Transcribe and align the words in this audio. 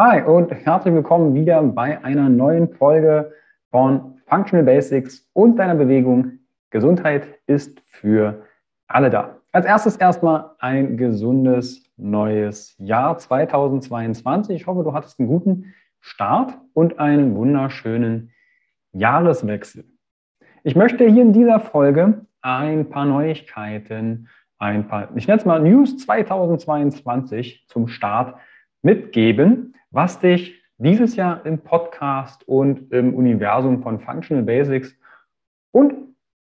Hi 0.00 0.22
und 0.22 0.52
herzlich 0.52 0.94
willkommen 0.94 1.34
wieder 1.34 1.60
bei 1.60 2.04
einer 2.04 2.28
neuen 2.28 2.68
Folge 2.68 3.32
von 3.72 4.20
Functional 4.26 4.64
Basics 4.64 5.28
und 5.32 5.56
deiner 5.56 5.74
Bewegung. 5.74 6.38
Gesundheit 6.70 7.26
ist 7.48 7.80
für 7.84 8.44
alle 8.86 9.10
da. 9.10 9.40
Als 9.50 9.66
erstes 9.66 9.96
erstmal 9.96 10.52
ein 10.60 10.96
gesundes 10.96 11.82
neues 11.96 12.76
Jahr 12.78 13.18
2022. 13.18 14.54
Ich 14.54 14.68
hoffe, 14.68 14.84
du 14.84 14.92
hattest 14.92 15.18
einen 15.18 15.26
guten 15.26 15.74
Start 15.98 16.56
und 16.74 17.00
einen 17.00 17.34
wunderschönen 17.34 18.30
Jahreswechsel. 18.92 19.84
Ich 20.62 20.76
möchte 20.76 21.08
hier 21.08 21.22
in 21.22 21.32
dieser 21.32 21.58
Folge 21.58 22.24
ein 22.40 22.88
paar 22.88 23.04
Neuigkeiten, 23.04 24.28
ein 24.60 24.86
paar, 24.86 25.08
ich 25.16 25.26
nenne 25.26 25.40
es 25.40 25.44
mal 25.44 25.60
News 25.60 25.96
2022 25.96 27.64
zum 27.66 27.88
Start 27.88 28.36
mitgeben, 28.80 29.74
was 29.90 30.20
dich 30.20 30.62
dieses 30.76 31.16
Jahr 31.16 31.44
im 31.44 31.58
Podcast 31.60 32.46
und 32.46 32.92
im 32.92 33.14
Universum 33.14 33.82
von 33.82 34.00
Functional 34.00 34.44
Basics 34.44 34.96
und 35.72 35.94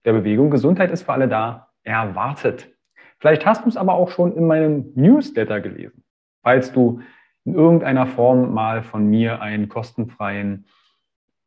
der 0.03 0.13
Bewegung 0.13 0.49
Gesundheit 0.49 0.91
ist 0.91 1.03
für 1.03 1.13
alle 1.13 1.27
da 1.27 1.71
erwartet. 1.83 2.69
Vielleicht 3.19 3.45
hast 3.45 3.63
du 3.63 3.69
es 3.69 3.77
aber 3.77 3.93
auch 3.93 4.09
schon 4.09 4.35
in 4.35 4.45
meinem 4.45 4.91
Newsletter 4.95 5.61
gelesen. 5.61 6.03
Falls 6.43 6.71
du 6.73 7.01
in 7.45 7.53
irgendeiner 7.53 8.07
Form 8.07 8.53
mal 8.53 8.83
von 8.83 9.09
mir 9.09 9.41
einen 9.41 9.69
kostenfreien 9.69 10.65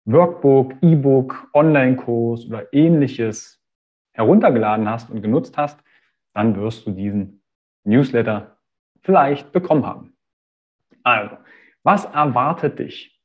Workbook, 0.05 0.75
E-Book, 0.81 1.49
Online-Kurs 1.53 2.47
oder 2.47 2.73
ähnliches 2.73 3.63
heruntergeladen 4.13 4.89
hast 4.89 5.11
und 5.11 5.23
genutzt 5.23 5.59
hast, 5.59 5.79
dann 6.33 6.57
wirst 6.57 6.87
du 6.87 6.93
diesen 6.93 7.43
Newsletter 7.85 8.57
vielleicht 9.03 9.53
bekommen 9.53 9.85
haben. 9.85 10.17
Also, 11.03 11.37
was 11.83 12.05
erwartet 12.05 12.79
dich? 12.79 13.19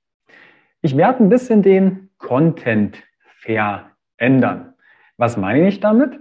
Ich 0.82 0.98
werde 0.98 1.24
ein 1.24 1.30
bisschen 1.30 1.62
den 1.62 2.10
Content 2.18 3.04
verändern. 3.40 4.74
Was 5.18 5.38
meine 5.38 5.68
ich 5.68 5.80
damit? 5.80 6.20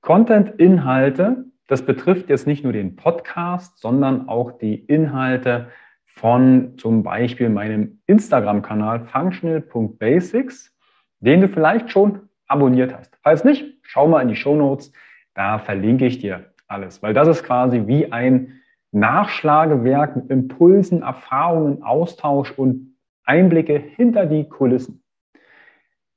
Content-Inhalte, 0.00 1.44
das 1.66 1.84
betrifft 1.84 2.30
jetzt 2.30 2.46
nicht 2.46 2.64
nur 2.64 2.72
den 2.72 2.96
Podcast, 2.96 3.78
sondern 3.78 4.28
auch 4.28 4.52
die 4.52 4.76
Inhalte 4.76 5.68
von 6.06 6.76
zum 6.78 7.02
Beispiel 7.02 7.48
meinem 7.48 8.00
Instagram-Kanal 8.06 9.06
functional.basics, 9.06 10.76
den 11.20 11.40
du 11.40 11.48
vielleicht 11.48 11.90
schon 11.90 12.28
abonniert 12.46 12.94
hast. 12.94 13.16
Falls 13.22 13.44
nicht, 13.44 13.64
schau 13.82 14.08
mal 14.08 14.22
in 14.22 14.28
die 14.28 14.36
Show 14.36 14.56
Notes, 14.56 14.92
da 15.34 15.58
verlinke 15.58 16.06
ich 16.06 16.18
dir 16.18 16.52
alles, 16.66 17.02
weil 17.02 17.14
das 17.14 17.28
ist 17.28 17.44
quasi 17.44 17.86
wie 17.86 18.10
ein 18.12 18.57
Nachschlagewerk 18.92 20.14
mit 20.16 20.30
Impulsen, 20.30 21.02
Erfahrungen, 21.02 21.82
Austausch 21.82 22.52
und 22.52 22.96
Einblicke 23.24 23.76
hinter 23.76 24.24
die 24.26 24.48
Kulissen. 24.48 25.02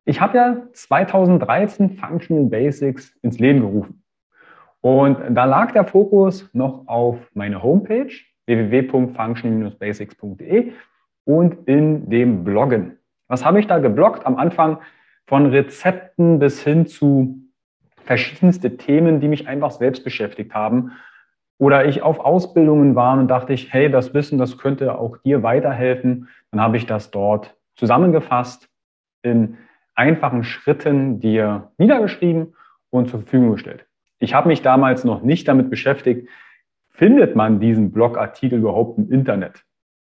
Ich 0.06 0.22
habe 0.22 0.38
ja 0.38 0.58
2013 0.74 1.98
Functional 1.98 2.46
Basics 2.46 3.16
ins 3.22 3.40
Leben 3.40 3.62
gerufen. 3.62 4.04
Und 4.80 5.18
da 5.36 5.46
lag 5.46 5.72
der 5.74 5.86
Fokus 5.86 6.50
noch 6.54 6.88
auf 6.88 7.18
meine 7.34 7.62
Homepage 7.62 8.12
www.function-basics.de 8.48 10.72
und 11.26 11.68
in 11.68 12.10
dem 12.10 12.44
Bloggen. 12.44 12.98
Was 13.28 13.46
habe 13.46 13.60
ich 13.60 13.68
da 13.68 13.78
gebloggt? 13.78 14.26
Am 14.26 14.38
Anfang 14.38 14.80
von 15.28 15.46
Rezepten 15.46 16.40
bis 16.40 16.64
hin 16.64 16.88
zu 16.88 17.38
verschiedenste 18.04 18.78
Themen, 18.78 19.20
die 19.20 19.28
mich 19.28 19.48
einfach 19.48 19.70
selbst 19.72 20.04
beschäftigt 20.04 20.56
haben 20.56 20.94
oder 21.62 21.86
ich 21.86 22.02
auf 22.02 22.20
Ausbildungen 22.20 22.96
war 22.96 23.20
und 23.20 23.28
dachte 23.28 23.54
ich, 23.54 23.72
hey, 23.72 23.92
das 23.92 24.16
Wissen, 24.16 24.40
das 24.40 24.58
könnte 24.58 24.98
auch 24.98 25.18
dir 25.18 25.44
weiterhelfen. 25.44 26.28
Dann 26.50 26.60
habe 26.60 26.76
ich 26.76 26.88
das 26.88 27.12
dort 27.12 27.56
zusammengefasst, 27.76 28.68
in 29.22 29.60
einfachen 29.94 30.44
Schritten 30.44 31.20
dir 31.20 31.72
niedergeschrieben 31.78 32.56
und 32.90 33.10
zur 33.10 33.20
Verfügung 33.20 33.52
gestellt. 33.52 33.86
Ich 34.18 34.34
habe 34.34 34.48
mich 34.48 34.64
damals 34.64 35.04
noch 35.04 35.22
nicht 35.22 35.48
damit 35.48 35.70
beschäftigt, 35.70 36.28
findet 36.90 37.36
man 37.36 37.60
diesen 37.60 37.92
Blogartikel 37.92 38.58
überhaupt 38.58 38.98
im 38.98 39.12
Internet? 39.12 39.64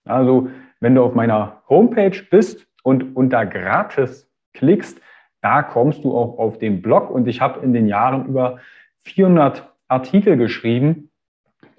Also, 0.05 0.49
wenn 0.81 0.93
du 0.93 1.01
auf 1.01 1.15
meiner 1.15 1.63
Homepage 1.67 2.21
bist 2.29 2.67
und 2.83 3.15
unter 3.15 3.47
gratis 3.47 4.29
klickst, 4.53 5.01
da 5.41 5.63
kommst 5.63 6.03
du 6.03 6.15
auch 6.15 6.37
auf 6.37 6.59
den 6.59 6.83
Blog 6.83 7.09
und 7.09 7.27
ich 7.27 7.41
habe 7.41 7.61
in 7.61 7.73
den 7.73 7.87
Jahren 7.87 8.27
über 8.27 8.59
400 9.01 9.67
Artikel 9.87 10.37
geschrieben 10.37 11.08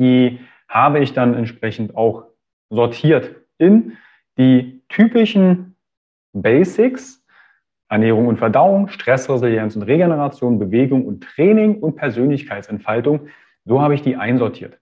die 0.00 0.41
habe 0.69 0.99
ich 0.99 1.12
dann 1.12 1.34
entsprechend 1.34 1.97
auch 1.97 2.25
sortiert 2.71 3.37
in 3.59 3.97
die 4.38 4.83
typischen 4.88 5.77
Basics, 6.33 7.25
Ernährung 7.88 8.28
und 8.28 8.38
Verdauung, 8.38 8.88
Stressresilienz 8.88 9.77
und 9.77 9.83
Regeneration, 9.83 10.59
Bewegung 10.59 11.06
und 11.06 11.22
Training 11.22 11.81
und 11.81 11.97
Persönlichkeitsentfaltung. 11.97 13.28
So 13.65 13.83
habe 13.83 13.94
ich 13.94 14.03
die 14.03 14.16
einsortiert. 14.16 14.78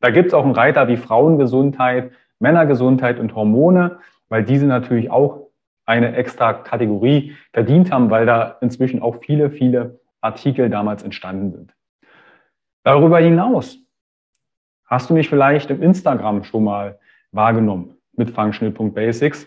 Da 0.00 0.10
gibt 0.10 0.28
es 0.28 0.34
auch 0.34 0.44
einen 0.44 0.54
Reiter 0.54 0.88
wie 0.88 0.96
Frauengesundheit, 0.96 2.12
Männergesundheit 2.40 3.20
und 3.20 3.34
Hormone, 3.36 4.00
weil 4.28 4.44
diese 4.44 4.66
natürlich 4.66 5.10
auch 5.10 5.48
eine 5.86 6.16
extra 6.16 6.52
Kategorie 6.54 7.36
verdient 7.52 7.92
haben, 7.92 8.10
weil 8.10 8.26
da 8.26 8.58
inzwischen 8.60 9.00
auch 9.00 9.22
viele, 9.22 9.50
viele 9.50 10.00
Artikel 10.20 10.68
damals 10.70 11.04
entstanden 11.04 11.52
sind. 11.52 11.74
Darüber 12.84 13.18
hinaus 13.18 13.78
hast 14.92 15.08
du 15.08 15.14
mich 15.14 15.30
vielleicht 15.30 15.70
im 15.70 15.82
Instagram 15.82 16.44
schon 16.44 16.64
mal 16.64 16.98
wahrgenommen 17.30 17.96
mit 18.12 18.28
functional.basics, 18.28 19.46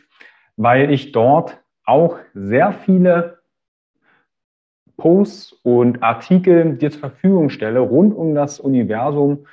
weil 0.58 0.90
ich 0.90 1.12
dort 1.12 1.62
auch 1.84 2.18
sehr 2.34 2.74
viele 2.74 3.38
Posts 4.98 5.52
und 5.62 6.02
Artikel 6.02 6.78
dir 6.78 6.90
zur 6.90 7.02
Verfügung 7.02 7.52
stelle 7.52 7.80
rund 7.80 8.16
um 8.16 8.34
das 8.34 8.60
Universum, 8.60 9.46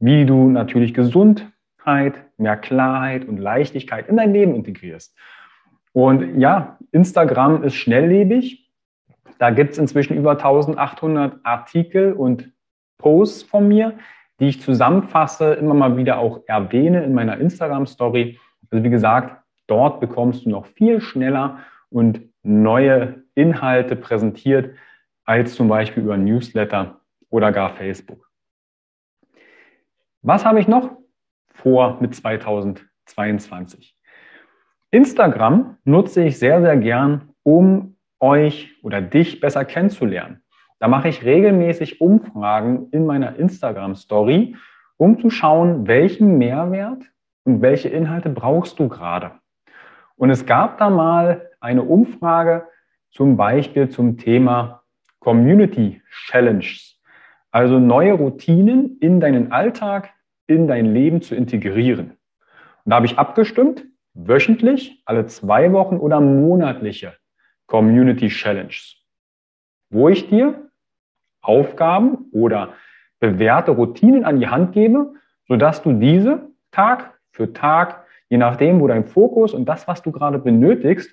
wie 0.00 0.26
du 0.26 0.50
natürlich 0.50 0.92
Gesundheit, 0.92 2.22
mehr 2.36 2.58
Klarheit 2.58 3.26
und 3.26 3.38
Leichtigkeit 3.38 4.06
in 4.06 4.18
dein 4.18 4.34
Leben 4.34 4.54
integrierst. 4.54 5.16
Und 5.94 6.38
ja, 6.38 6.78
Instagram 6.92 7.62
ist 7.62 7.74
schnelllebig. 7.74 8.70
Da 9.38 9.48
gibt 9.48 9.72
es 9.72 9.78
inzwischen 9.78 10.18
über 10.18 10.32
1800 10.32 11.40
Artikel 11.42 12.12
und 12.12 12.52
Posts 12.98 13.44
von 13.44 13.66
mir, 13.66 13.94
die 14.40 14.48
ich 14.48 14.62
zusammenfasse, 14.62 15.54
immer 15.54 15.74
mal 15.74 15.96
wieder 15.96 16.18
auch 16.18 16.40
erwähne 16.46 17.04
in 17.04 17.14
meiner 17.14 17.38
Instagram-Story. 17.38 18.38
Also 18.70 18.82
wie 18.82 18.90
gesagt, 18.90 19.42
dort 19.66 20.00
bekommst 20.00 20.46
du 20.46 20.50
noch 20.50 20.66
viel 20.66 21.00
schneller 21.00 21.58
und 21.90 22.22
neue 22.42 23.22
Inhalte 23.34 23.96
präsentiert 23.96 24.74
als 25.24 25.54
zum 25.54 25.68
Beispiel 25.68 26.02
über 26.02 26.16
Newsletter 26.16 27.00
oder 27.28 27.52
gar 27.52 27.70
Facebook. 27.70 28.28
Was 30.22 30.44
habe 30.44 30.60
ich 30.60 30.68
noch 30.68 30.90
vor 31.46 31.98
mit 32.00 32.14
2022? 32.14 33.96
Instagram 34.90 35.76
nutze 35.84 36.24
ich 36.24 36.38
sehr, 36.38 36.60
sehr 36.60 36.76
gern, 36.76 37.30
um 37.42 37.96
euch 38.18 38.76
oder 38.82 39.00
dich 39.00 39.40
besser 39.40 39.64
kennenzulernen. 39.64 40.39
Da 40.80 40.88
mache 40.88 41.08
ich 41.08 41.24
regelmäßig 41.24 42.00
Umfragen 42.00 42.88
in 42.90 43.04
meiner 43.04 43.36
Instagram-Story, 43.36 44.56
um 44.96 45.20
zu 45.20 45.28
schauen, 45.28 45.86
welchen 45.86 46.38
Mehrwert 46.38 47.02
und 47.44 47.60
welche 47.60 47.90
Inhalte 47.90 48.30
brauchst 48.30 48.78
du 48.78 48.88
gerade. 48.88 49.32
Und 50.16 50.30
es 50.30 50.46
gab 50.46 50.78
da 50.78 50.88
mal 50.88 51.50
eine 51.60 51.82
Umfrage 51.82 52.66
zum 53.10 53.36
Beispiel 53.36 53.90
zum 53.90 54.16
Thema 54.16 54.82
Community 55.18 56.00
Challenges, 56.10 56.98
also 57.50 57.78
neue 57.78 58.14
Routinen 58.14 58.96
in 59.00 59.20
deinen 59.20 59.52
Alltag, 59.52 60.14
in 60.46 60.66
dein 60.66 60.94
Leben 60.94 61.20
zu 61.20 61.34
integrieren. 61.34 62.12
Und 62.84 62.90
da 62.90 62.96
habe 62.96 63.06
ich 63.06 63.18
abgestimmt, 63.18 63.84
wöchentlich, 64.14 65.02
alle 65.04 65.26
zwei 65.26 65.72
Wochen 65.72 65.98
oder 65.98 66.20
monatliche 66.20 67.14
Community 67.66 68.28
Challenges, 68.28 68.96
wo 69.90 70.08
ich 70.08 70.30
dir 70.30 70.69
Aufgaben 71.42 72.26
oder 72.32 72.74
bewährte 73.18 73.72
Routinen 73.72 74.24
an 74.24 74.40
die 74.40 74.48
Hand 74.48 74.72
gebe, 74.72 75.14
sodass 75.46 75.82
du 75.82 75.92
diese 75.92 76.50
Tag 76.70 77.18
für 77.32 77.52
Tag, 77.52 78.04
je 78.28 78.38
nachdem, 78.38 78.80
wo 78.80 78.86
dein 78.86 79.04
Fokus 79.04 79.54
und 79.54 79.66
das, 79.66 79.88
was 79.88 80.02
du 80.02 80.12
gerade 80.12 80.38
benötigst, 80.38 81.10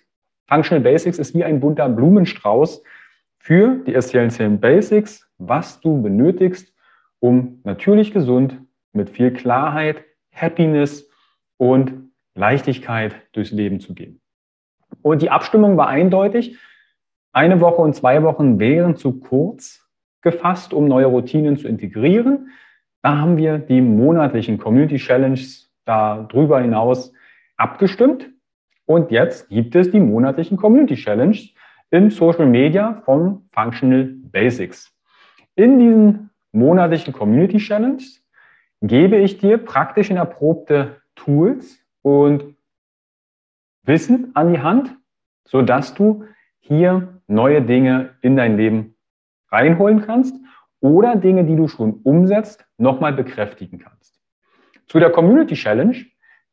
Functional 0.47 0.83
Basics 0.83 1.19
ist 1.19 1.35
wie 1.35 1.43
ein 1.43 1.59
bunter 1.59 1.89
Blumenstrauß 1.89 2.83
für 3.37 3.83
die 3.85 3.93
essentiellen 3.93 4.59
Basics, 4.59 5.29
was 5.37 5.81
du 5.81 6.01
benötigst, 6.01 6.73
um 7.19 7.61
natürlich 7.63 8.13
gesund 8.13 8.61
mit 8.93 9.09
viel 9.09 9.31
Klarheit, 9.31 10.03
Happiness 10.33 11.09
und 11.57 12.11
Leichtigkeit 12.35 13.15
durchs 13.33 13.51
Leben 13.51 13.79
zu 13.79 13.93
gehen. 13.93 14.21
Und 15.01 15.21
die 15.21 15.29
Abstimmung 15.29 15.77
war 15.77 15.87
eindeutig. 15.87 16.57
Eine 17.33 17.59
Woche 17.61 17.81
und 17.81 17.93
zwei 17.93 18.23
Wochen 18.23 18.59
wären 18.59 18.95
zu 18.95 19.19
kurz 19.19 19.86
gefasst, 20.21 20.73
um 20.73 20.87
neue 20.87 21.05
Routinen 21.05 21.57
zu 21.57 21.67
integrieren. 21.67 22.49
Da 23.01 23.17
haben 23.17 23.37
wir 23.37 23.57
die 23.59 23.81
monatlichen 23.81 24.57
Community 24.57 24.97
Challenges 24.97 25.71
darüber 25.85 26.59
hinaus 26.59 27.13
abgestimmt. 27.55 28.29
Und 28.85 29.11
jetzt 29.11 29.49
gibt 29.49 29.75
es 29.75 29.91
die 29.91 29.99
monatlichen 29.99 30.57
Community 30.57 30.95
Challenge 30.95 31.37
in 31.91 32.09
Social 32.09 32.45
Media 32.45 33.01
von 33.05 33.47
Functional 33.51 34.05
Basics. 34.31 34.93
In 35.55 35.79
diesen 35.79 36.29
monatlichen 36.51 37.13
Community 37.13 37.57
Challenge 37.57 38.03
gebe 38.81 39.17
ich 39.17 39.37
dir 39.37 39.57
praktisch 39.57 40.09
in 40.09 40.17
erprobte 40.17 41.01
Tools 41.15 41.79
und 42.01 42.55
Wissen 43.83 44.31
an 44.35 44.53
die 44.53 44.59
Hand, 44.59 44.95
sodass 45.45 45.93
du 45.93 46.25
hier 46.59 47.21
neue 47.27 47.61
Dinge 47.61 48.15
in 48.21 48.35
dein 48.35 48.57
Leben 48.57 48.96
reinholen 49.49 50.01
kannst 50.01 50.35
oder 50.79 51.15
Dinge, 51.15 51.43
die 51.45 51.55
du 51.55 51.67
schon 51.67 52.01
umsetzt, 52.03 52.65
nochmal 52.77 53.13
bekräftigen 53.13 53.79
kannst. 53.79 54.19
Zu 54.87 54.99
der 54.99 55.09
Community 55.09 55.55
Challenge 55.55 55.97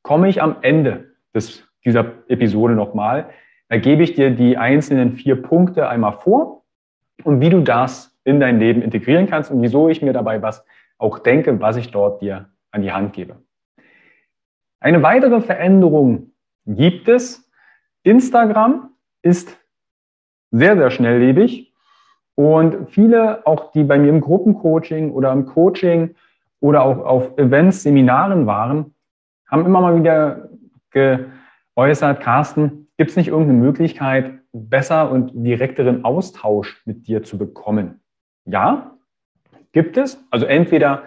komme 0.02 0.28
ich 0.28 0.42
am 0.42 0.56
Ende 0.62 1.14
des, 1.34 1.64
dieser 1.84 2.12
Episode 2.28 2.74
nochmal. 2.74 3.30
Da 3.68 3.78
gebe 3.78 4.02
ich 4.02 4.14
dir 4.14 4.30
die 4.30 4.56
einzelnen 4.56 5.12
vier 5.12 5.40
Punkte 5.40 5.88
einmal 5.88 6.12
vor 6.12 6.64
und 7.22 7.40
wie 7.40 7.50
du 7.50 7.60
das 7.60 8.18
in 8.24 8.40
dein 8.40 8.58
Leben 8.58 8.82
integrieren 8.82 9.28
kannst 9.28 9.50
und 9.50 9.62
wieso 9.62 9.88
ich 9.88 10.02
mir 10.02 10.12
dabei 10.12 10.42
was 10.42 10.64
auch 10.98 11.18
denke, 11.18 11.60
was 11.60 11.76
ich 11.76 11.90
dort 11.90 12.22
dir 12.22 12.48
an 12.70 12.82
die 12.82 12.92
Hand 12.92 13.12
gebe. 13.12 13.36
Eine 14.80 15.02
weitere 15.02 15.40
Veränderung 15.40 16.32
gibt 16.66 17.08
es. 17.08 17.50
Instagram 18.02 18.90
ist 19.22 19.58
sehr, 20.50 20.76
sehr 20.76 20.90
schnelllebig 20.90 21.73
und 22.36 22.90
viele, 22.90 23.46
auch 23.46 23.70
die 23.72 23.84
bei 23.84 23.98
mir 23.98 24.08
im 24.08 24.20
Gruppencoaching 24.20 25.12
oder 25.12 25.32
im 25.32 25.46
Coaching 25.46 26.14
oder 26.60 26.82
auch 26.82 27.04
auf 27.04 27.38
Events, 27.38 27.82
Seminaren 27.82 28.46
waren, 28.46 28.94
haben 29.48 29.66
immer 29.66 29.80
mal 29.80 29.96
wieder 29.98 30.48
geäußert, 30.90 32.20
Carsten, 32.20 32.88
gibt 32.96 33.10
es 33.10 33.16
nicht 33.16 33.28
irgendeine 33.28 33.58
Möglichkeit, 33.58 34.32
besser 34.52 35.10
und 35.10 35.32
direkteren 35.34 36.04
Austausch 36.04 36.82
mit 36.86 37.06
dir 37.06 37.22
zu 37.22 37.38
bekommen? 37.38 38.00
Ja, 38.46 38.96
gibt 39.72 39.96
es. 39.96 40.24
Also 40.30 40.46
entweder 40.46 41.02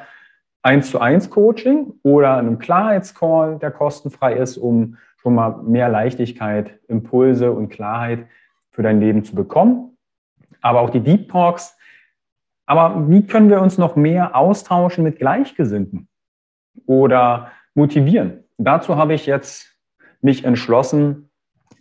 eins 0.62 0.92
zu 0.92 1.00
eins 1.00 1.30
Coaching 1.30 1.94
oder 2.04 2.38
einem 2.38 2.60
Klarheitscall, 2.60 3.58
der 3.60 3.72
kostenfrei 3.72 4.34
ist, 4.34 4.58
um 4.58 4.98
schon 5.18 5.36
mal 5.36 5.62
mehr 5.64 5.90
Leichtigkeit, 5.90 6.80
Impulse 6.88 7.52
und 7.52 7.70
Klarheit 7.70 8.28
für 8.72 8.84
dein 8.84 9.00
Leben 9.00 9.24
zu 9.24 9.34
bekommen. 9.34 9.97
Aber 10.62 10.82
auch 10.82 10.90
die 10.90 11.00
Deep 11.00 11.30
Talks. 11.30 11.78
Aber 12.66 13.10
wie 13.10 13.26
können 13.26 13.50
wir 13.50 13.62
uns 13.62 13.78
noch 13.78 13.96
mehr 13.96 14.36
austauschen 14.36 15.04
mit 15.04 15.20
Gleichgesinnten 15.20 16.08
oder 16.86 17.52
motivieren? 17.74 18.44
Dazu 18.58 18.98
habe 18.98 19.14
ich 19.14 19.26
jetzt 19.26 19.78
mich 20.22 20.44
entschlossen, 20.44 21.30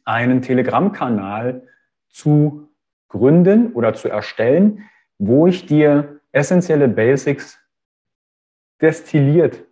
einen 0.04 0.42
Telegram-Kanal 0.42 1.66
zu 2.08 2.68
gründen 3.08 3.72
oder 3.72 3.94
zu 3.94 4.08
erstellen, 4.08 4.84
wo 5.18 5.46
ich 5.46 5.66
dir 5.66 6.20
essentielle 6.32 6.88
Basics 6.88 7.58
destilliert 8.80 9.64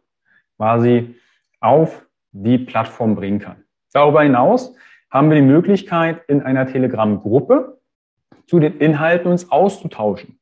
quasi 0.57 1.15
auf 1.61 2.07
die 2.33 2.59
Plattform 2.59 3.15
bringen 3.15 3.39
kann. 3.39 3.65
Darüber 3.93 4.23
hinaus 4.23 4.75
haben 5.11 5.31
wir 5.31 5.37
die 5.37 5.47
Möglichkeit, 5.47 6.23
in 6.29 6.43
einer 6.43 6.67
Telegram-Gruppe 6.67 7.81
zu 8.47 8.59
den 8.59 8.79
Inhalten 8.79 9.31
uns 9.31 9.51
auszutauschen. 9.51 10.39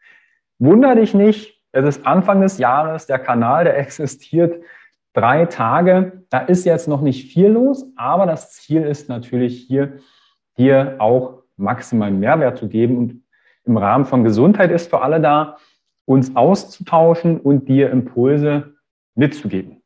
Wunder 0.58 0.94
dich 0.94 1.14
nicht, 1.14 1.60
es 1.72 1.84
ist 1.86 2.06
Anfang 2.06 2.40
des 2.40 2.58
Jahres, 2.58 3.06
der 3.06 3.18
Kanal, 3.18 3.64
der 3.64 3.78
existiert 3.78 4.62
drei 5.14 5.46
Tage. 5.46 6.24
Da 6.30 6.40
ist 6.40 6.64
jetzt 6.64 6.88
noch 6.88 7.00
nicht 7.00 7.32
viel 7.32 7.48
los, 7.48 7.86
aber 7.96 8.26
das 8.26 8.52
Ziel 8.52 8.82
ist 8.82 9.08
natürlich 9.08 9.64
hier, 9.66 9.98
dir 10.58 10.96
auch 10.98 11.42
maximalen 11.56 12.20
Mehrwert 12.20 12.58
zu 12.58 12.68
geben 12.68 12.98
und 12.98 13.22
im 13.64 13.76
Rahmen 13.76 14.04
von 14.04 14.24
Gesundheit 14.24 14.70
ist 14.70 14.90
für 14.90 15.02
alle 15.02 15.20
da, 15.20 15.56
uns 16.04 16.34
auszutauschen 16.34 17.40
und 17.40 17.68
dir 17.68 17.90
Impulse 17.90 18.74
mitzugeben. 19.14 19.82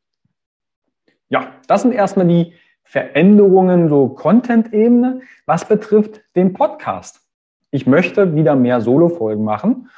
Ja, 1.29 1.53
das 1.67 1.83
sind 1.83 1.93
erstmal 1.93 2.27
die 2.27 2.53
Veränderungen 2.83 3.89
so 3.89 4.09
Content-Ebene. 4.09 5.21
Was 5.45 5.67
betrifft 5.67 6.21
den 6.35 6.53
Podcast? 6.53 7.26
Ich 7.77 7.85
möchte 7.85 8.33
wieder 8.33 8.55
mehr 8.55 8.81
Solo-Folgen 8.81 9.43
machen 9.43 9.91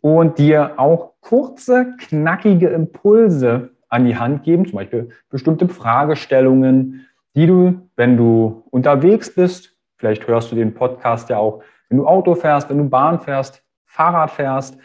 und 0.00 0.38
dir 0.38 0.78
auch 0.78 1.14
kurze, 1.20 1.96
knackige 1.98 2.68
Impulse 2.68 3.70
an 3.88 4.04
die 4.04 4.16
Hand 4.16 4.44
geben, 4.44 4.66
zum 4.66 4.76
Beispiel 4.76 5.08
bestimmte 5.28 5.68
Fragestellungen, 5.68 7.08
die 7.34 7.48
du, 7.48 7.90
wenn 7.96 8.16
du 8.16 8.62
unterwegs 8.70 9.34
bist, 9.34 9.76
vielleicht 9.96 10.28
hörst 10.28 10.52
du 10.52 10.54
den 10.54 10.74
Podcast 10.74 11.28
ja 11.28 11.38
auch, 11.38 11.64
wenn 11.88 11.98
du 11.98 12.06
Auto 12.06 12.36
fährst, 12.36 12.70
wenn 12.70 12.78
du 12.78 12.88
Bahn 12.88 13.18
fährst, 13.18 13.64
Fahrrad 13.84 14.30
fährst, 14.30 14.78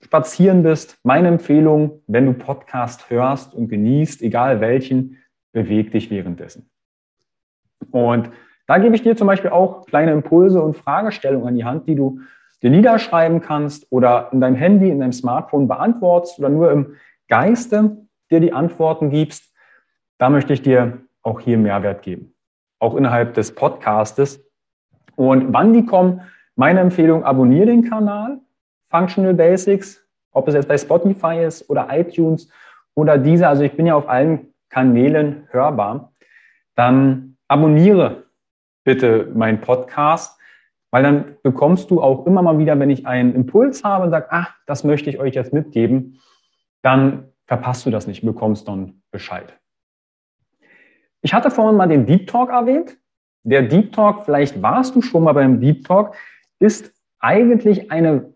spazieren 0.00 0.64
bist. 0.64 0.98
Meine 1.04 1.28
Empfehlung, 1.28 2.02
wenn 2.08 2.26
du 2.26 2.32
Podcast 2.32 3.08
hörst 3.08 3.54
und 3.54 3.68
genießt, 3.68 4.20
egal 4.22 4.60
welchen, 4.60 5.18
beweg 5.52 5.92
dich 5.92 6.10
währenddessen. 6.10 6.68
Und 7.92 8.32
da 8.68 8.78
gebe 8.78 8.94
ich 8.94 9.02
dir 9.02 9.16
zum 9.16 9.26
Beispiel 9.26 9.50
auch 9.50 9.86
kleine 9.86 10.12
Impulse 10.12 10.62
und 10.62 10.76
Fragestellungen 10.76 11.48
an 11.48 11.54
die 11.54 11.64
Hand, 11.64 11.88
die 11.88 11.94
du 11.94 12.20
dir 12.62 12.70
niederschreiben 12.70 13.40
kannst 13.40 13.86
oder 13.90 14.28
in 14.30 14.42
deinem 14.42 14.56
Handy, 14.56 14.90
in 14.90 15.00
deinem 15.00 15.12
Smartphone 15.12 15.68
beantwortest 15.68 16.38
oder 16.38 16.50
nur 16.50 16.70
im 16.70 16.94
Geiste 17.28 17.96
dir 18.30 18.40
die 18.40 18.52
Antworten 18.52 19.08
gibst. 19.08 19.54
Da 20.18 20.28
möchte 20.28 20.52
ich 20.52 20.60
dir 20.60 20.98
auch 21.22 21.40
hier 21.40 21.56
Mehrwert 21.56 22.02
geben, 22.02 22.34
auch 22.78 22.94
innerhalb 22.94 23.32
des 23.34 23.54
Podcastes. 23.54 24.44
Und 25.16 25.52
wann 25.52 25.72
die 25.72 25.86
kommen, 25.86 26.20
meine 26.54 26.80
Empfehlung, 26.80 27.24
abonniere 27.24 27.66
den 27.66 27.88
Kanal 27.88 28.38
Functional 28.90 29.34
Basics, 29.34 30.06
ob 30.32 30.46
es 30.46 30.54
jetzt 30.54 30.68
bei 30.68 30.76
Spotify 30.76 31.42
ist 31.42 31.68
oder 31.70 31.88
iTunes 31.90 32.50
oder 32.94 33.16
diese, 33.16 33.48
also 33.48 33.62
ich 33.62 33.72
bin 33.72 33.86
ja 33.86 33.94
auf 33.94 34.08
allen 34.08 34.52
Kanälen 34.68 35.46
hörbar, 35.50 36.12
dann 36.74 37.36
abonniere 37.48 38.27
bitte 38.88 39.30
meinen 39.34 39.60
Podcast, 39.60 40.40
weil 40.90 41.02
dann 41.02 41.36
bekommst 41.42 41.90
du 41.90 42.00
auch 42.00 42.24
immer 42.24 42.40
mal 42.40 42.58
wieder, 42.58 42.80
wenn 42.80 42.88
ich 42.88 43.06
einen 43.06 43.34
Impuls 43.34 43.84
habe 43.84 44.04
und 44.04 44.10
sage, 44.10 44.28
ach, 44.30 44.54
das 44.64 44.82
möchte 44.82 45.10
ich 45.10 45.18
euch 45.18 45.34
jetzt 45.34 45.52
mitgeben, 45.52 46.22
dann 46.80 47.28
verpasst 47.44 47.84
du 47.84 47.90
das 47.90 48.06
nicht, 48.06 48.24
bekommst 48.24 48.66
dann 48.66 49.02
Bescheid. 49.10 49.52
Ich 51.20 51.34
hatte 51.34 51.50
vorhin 51.50 51.76
mal 51.76 51.86
den 51.86 52.06
Deep 52.06 52.28
Talk 52.28 52.48
erwähnt. 52.48 52.96
Der 53.42 53.60
Deep 53.60 53.92
Talk, 53.92 54.24
vielleicht 54.24 54.62
warst 54.62 54.94
du 54.94 55.02
schon 55.02 55.22
mal 55.22 55.34
beim 55.34 55.60
Deep 55.60 55.86
Talk, 55.86 56.14
ist 56.58 56.90
eigentlich 57.18 57.90
eine 57.90 58.32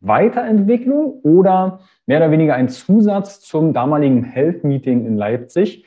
Weiterentwicklung 0.00 1.20
oder 1.22 1.80
mehr 2.04 2.18
oder 2.18 2.30
weniger 2.30 2.56
ein 2.56 2.68
Zusatz 2.68 3.40
zum 3.40 3.72
damaligen 3.72 4.22
Health 4.22 4.64
Meeting 4.64 5.06
in 5.06 5.16
Leipzig. 5.16 5.86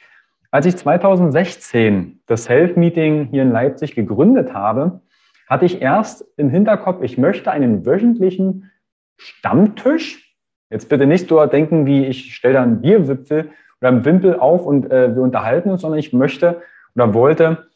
Als 0.55 0.65
ich 0.67 0.77
2016 0.77 2.21
das 2.27 2.47
Health 2.47 2.77
Meeting 2.77 3.27
hier 3.29 3.41
in 3.41 3.51
Leipzig 3.51 3.93
gegründet 3.93 4.53
habe, 4.53 5.01
hatte 5.49 5.65
ich 5.65 5.81
erst 5.81 6.23
im 6.37 6.49
Hinterkopf, 6.49 7.03
ich 7.03 7.17
möchte 7.17 7.51
einen 7.51 7.85
wöchentlichen 7.85 8.71
Stammtisch. 9.17 10.33
Jetzt 10.69 10.87
bitte 10.87 11.07
nicht 11.07 11.27
so 11.27 11.45
denken, 11.45 11.85
wie 11.85 12.05
ich 12.05 12.33
stelle 12.33 12.53
da 12.53 12.63
einen 12.63 12.79
Bierwipfel 12.79 13.49
oder 13.81 13.89
einen 13.89 14.05
Wimpel 14.05 14.39
auf 14.39 14.65
und 14.65 14.89
äh, 14.89 15.13
wir 15.13 15.23
unterhalten 15.23 15.71
uns, 15.71 15.81
sondern 15.81 15.99
ich 15.99 16.13
möchte 16.13 16.61
oder 16.95 17.13
wollte 17.13 17.67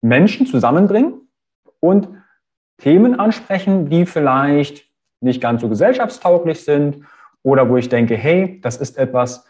Menschen 0.00 0.46
zusammenbringen 0.46 1.28
und 1.78 2.08
Themen 2.78 3.20
ansprechen, 3.20 3.88
die 3.88 4.04
vielleicht 4.06 4.90
nicht 5.20 5.40
ganz 5.40 5.60
so 5.60 5.68
gesellschaftstauglich 5.68 6.64
sind 6.64 7.04
oder 7.44 7.68
wo 7.68 7.76
ich 7.76 7.88
denke, 7.88 8.16
hey, 8.16 8.60
das 8.64 8.78
ist 8.78 8.98
etwas, 8.98 9.46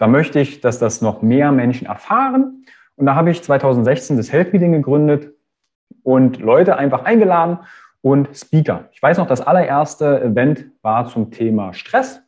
da 0.00 0.06
möchte 0.06 0.40
ich, 0.40 0.62
dass 0.62 0.78
das 0.78 1.02
noch 1.02 1.20
mehr 1.20 1.52
Menschen 1.52 1.86
erfahren. 1.86 2.64
Und 2.96 3.04
da 3.04 3.14
habe 3.14 3.30
ich 3.30 3.42
2016 3.42 4.16
das 4.16 4.32
Health 4.32 4.54
Meeting 4.54 4.72
gegründet 4.72 5.34
und 6.02 6.40
Leute 6.40 6.78
einfach 6.78 7.04
eingeladen 7.04 7.58
und 8.00 8.34
Speaker. 8.34 8.88
Ich 8.92 9.02
weiß 9.02 9.18
noch, 9.18 9.26
das 9.26 9.42
allererste 9.42 10.22
Event 10.22 10.70
war 10.80 11.06
zum 11.06 11.30
Thema 11.30 11.74
Stress. 11.74 12.22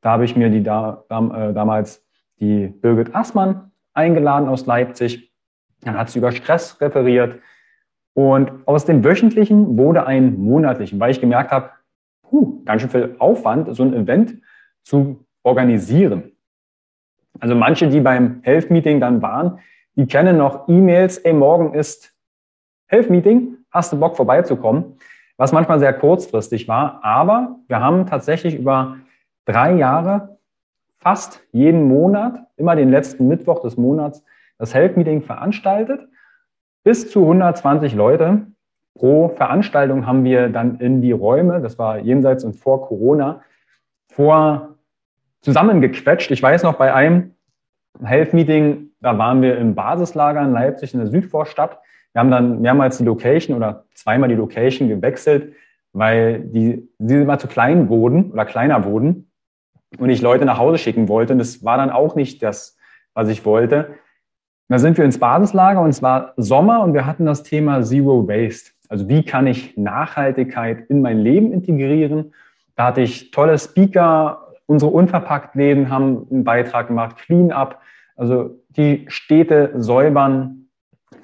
Da 0.00 0.12
habe 0.12 0.24
ich 0.24 0.34
mir 0.34 0.48
die 0.48 0.62
da, 0.62 1.04
äh, 1.10 1.52
damals 1.52 2.02
die 2.40 2.68
Birgit 2.68 3.14
Assmann 3.14 3.70
eingeladen 3.92 4.48
aus 4.48 4.64
Leipzig. 4.64 5.30
Dann 5.82 5.98
hat 5.98 6.08
sie 6.08 6.20
über 6.20 6.32
Stress 6.32 6.80
referiert. 6.80 7.38
Und 8.14 8.66
aus 8.66 8.86
dem 8.86 9.04
wöchentlichen 9.04 9.76
wurde 9.76 10.06
ein 10.06 10.38
monatlichen, 10.38 10.98
weil 10.98 11.10
ich 11.10 11.20
gemerkt 11.20 11.50
habe, 11.50 11.68
puh, 12.22 12.64
ganz 12.64 12.80
schön 12.80 12.90
viel 12.90 13.16
Aufwand, 13.18 13.76
so 13.76 13.82
ein 13.82 13.92
Event 13.92 14.38
zu 14.84 15.26
organisieren. 15.42 16.32
Also 17.38 17.54
manche, 17.54 17.88
die 17.88 18.00
beim 18.00 18.40
Health 18.42 18.70
Meeting 18.70 19.00
dann 19.00 19.22
waren, 19.22 19.60
die 19.94 20.06
kennen 20.06 20.36
noch 20.36 20.68
E-Mails, 20.68 21.18
ey, 21.18 21.32
morgen 21.32 21.74
ist 21.74 22.14
Health 22.86 23.10
Meeting, 23.10 23.56
hast 23.70 23.92
du 23.92 23.98
Bock 23.98 24.16
vorbeizukommen? 24.16 24.96
Was 25.36 25.52
manchmal 25.52 25.78
sehr 25.78 25.92
kurzfristig 25.92 26.68
war, 26.68 27.00
aber 27.02 27.56
wir 27.66 27.80
haben 27.80 28.06
tatsächlich 28.06 28.56
über 28.56 28.98
drei 29.46 29.74
Jahre 29.74 30.38
fast 30.98 31.40
jeden 31.52 31.88
Monat, 31.88 32.46
immer 32.56 32.76
den 32.76 32.90
letzten 32.90 33.26
Mittwoch 33.26 33.60
des 33.60 33.76
Monats, 33.76 34.22
das 34.58 34.74
Health 34.74 34.96
Meeting 34.96 35.22
veranstaltet. 35.22 36.06
Bis 36.84 37.10
zu 37.10 37.22
120 37.22 37.94
Leute 37.94 38.46
pro 38.94 39.28
Veranstaltung 39.30 40.06
haben 40.06 40.24
wir 40.24 40.48
dann 40.50 40.78
in 40.78 41.00
die 41.00 41.12
Räume, 41.12 41.60
das 41.60 41.78
war 41.78 41.98
jenseits 41.98 42.44
und 42.44 42.54
vor 42.54 42.86
Corona, 42.86 43.42
vor 44.12 44.69
zusammengequetscht. 45.42 46.30
Ich 46.30 46.42
weiß 46.42 46.62
noch, 46.62 46.74
bei 46.74 46.92
einem 46.92 47.34
Health 48.02 48.32
Meeting, 48.34 48.90
da 49.00 49.16
waren 49.18 49.42
wir 49.42 49.58
im 49.58 49.74
Basislager 49.74 50.42
in 50.42 50.52
Leipzig 50.52 50.94
in 50.94 51.00
der 51.00 51.08
Südvorstadt. 51.08 51.78
Wir 52.12 52.20
haben 52.20 52.30
dann 52.30 52.60
mehrmals 52.60 52.98
die 52.98 53.04
Location 53.04 53.56
oder 53.56 53.84
zweimal 53.94 54.28
die 54.28 54.34
Location 54.34 54.88
gewechselt, 54.88 55.54
weil 55.92 56.40
die, 56.40 56.88
die 56.98 57.14
immer 57.14 57.38
zu 57.38 57.48
klein 57.48 57.88
wurden 57.88 58.32
oder 58.32 58.44
kleiner 58.44 58.84
wurden 58.84 59.30
und 59.98 60.10
ich 60.10 60.20
Leute 60.20 60.44
nach 60.44 60.58
Hause 60.58 60.78
schicken 60.78 61.08
wollte. 61.08 61.32
Und 61.32 61.38
das 61.38 61.64
war 61.64 61.76
dann 61.76 61.90
auch 61.90 62.14
nicht 62.14 62.42
das, 62.42 62.76
was 63.14 63.28
ich 63.28 63.44
wollte. 63.44 63.94
Da 64.68 64.78
sind 64.78 64.96
wir 64.98 65.04
ins 65.04 65.18
Basislager 65.18 65.80
und 65.80 65.90
es 65.90 66.02
war 66.02 66.32
Sommer 66.36 66.82
und 66.82 66.94
wir 66.94 67.06
hatten 67.06 67.26
das 67.26 67.42
Thema 67.42 67.82
Zero 67.82 68.28
Waste. 68.28 68.70
Also 68.88 69.08
wie 69.08 69.24
kann 69.24 69.46
ich 69.46 69.76
Nachhaltigkeit 69.76 70.88
in 70.88 71.00
mein 71.00 71.18
Leben 71.18 71.52
integrieren? 71.52 72.34
Da 72.76 72.86
hatte 72.86 73.00
ich 73.00 73.30
tolle 73.30 73.58
Speaker, 73.58 74.49
unsere 74.70 74.92
Unverpacktläden 74.92 75.90
haben 75.90 76.28
einen 76.30 76.44
Beitrag 76.44 76.86
gemacht, 76.86 77.16
Clean 77.16 77.50
Up, 77.50 77.80
also 78.14 78.50
die 78.68 79.04
Städte 79.08 79.72
säubern, 79.74 80.68